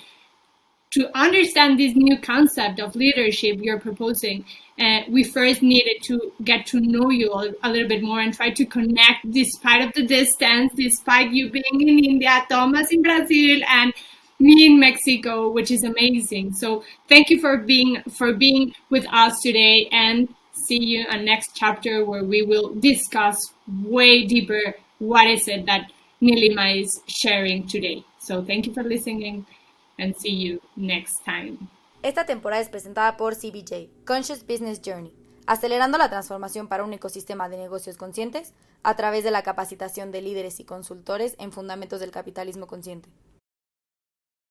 to 0.91 1.11
understand 1.19 1.79
this 1.79 1.95
new 1.95 2.19
concept 2.19 2.81
of 2.81 2.97
leadership 2.97 3.59
you're 3.61 3.79
proposing, 3.79 4.45
uh, 4.79 5.01
we 5.09 5.25
first 5.25 5.63
needed 5.63 6.03
to 6.05 6.33
get 6.45 6.67
to 6.67 6.81
know 6.81 7.11
you 7.11 7.31
a, 7.33 7.53
a, 7.65 7.69
little 7.71 7.89
bit 7.89 8.03
more 8.03 8.21
and 8.21 8.33
try 8.33 8.51
to 8.51 8.65
connect 8.65 9.31
despite 9.31 9.83
of 9.83 9.93
the 9.95 10.07
distance, 10.07 10.73
despite 10.75 11.31
you 11.33 11.51
being 11.51 11.81
in 11.81 11.99
India, 12.05 12.45
Thomas 12.49 12.91
in 12.91 13.03
Brazil, 13.03 13.61
and 13.69 13.93
me 14.39 14.67
in 14.67 14.79
Mexico, 14.79 15.51
which 15.51 15.71
is 15.71 15.83
amazing. 15.83 16.53
So 16.53 16.85
thank 17.09 17.29
you 17.29 17.41
for 17.41 17.59
being 17.59 18.03
for 18.17 18.33
being 18.35 18.73
with 18.89 19.07
us 19.13 19.41
today, 19.41 19.89
and 19.91 20.29
see 20.53 20.83
you 20.83 21.07
in 21.09 21.25
next 21.25 21.55
chapter 21.55 22.05
where 22.05 22.25
we 22.25 22.43
will 22.43 22.75
discuss 22.75 23.53
way 23.67 24.27
deeper 24.27 24.75
what 24.99 25.27
is 25.27 25.49
it 25.49 25.67
that 25.67 25.91
Nilima 26.23 26.83
is 26.83 27.01
sharing 27.07 27.67
today. 27.67 28.05
So 28.19 28.45
thank 28.45 28.67
you 28.67 28.75
for 28.75 28.83
listening, 28.83 29.47
and 29.99 30.15
see 30.17 30.49
you 30.49 30.61
next 30.77 31.25
time. 31.25 31.59
Esta 32.03 32.27
temporada 32.27 32.63
es 32.63 32.69
presentada 32.69 33.17
por 33.17 33.35
CBJ, 33.35 33.89
Conscious 34.07 34.47
Business 34.47 34.81
Journey, 34.85 35.13
acelerando 35.47 35.99
la 35.99 36.09
transformación 36.09 36.69
para 36.69 36.85
un 36.85 36.93
ecosistema 36.93 37.49
de 37.49 37.57
negocios 37.57 37.97
conscientes 37.97 38.55
a 38.83 38.95
través 38.95 39.25
de 39.25 39.33
la 39.33 39.43
capacitación 39.43 40.13
de 40.13 40.23
líderes 40.23 40.61
y 40.61 40.65
consultores 40.65 41.35
en 41.39 41.53
fundamentos 41.53 42.01
del 42.01 42.13
capitalismo 42.13 42.67
consciente. 42.67 43.09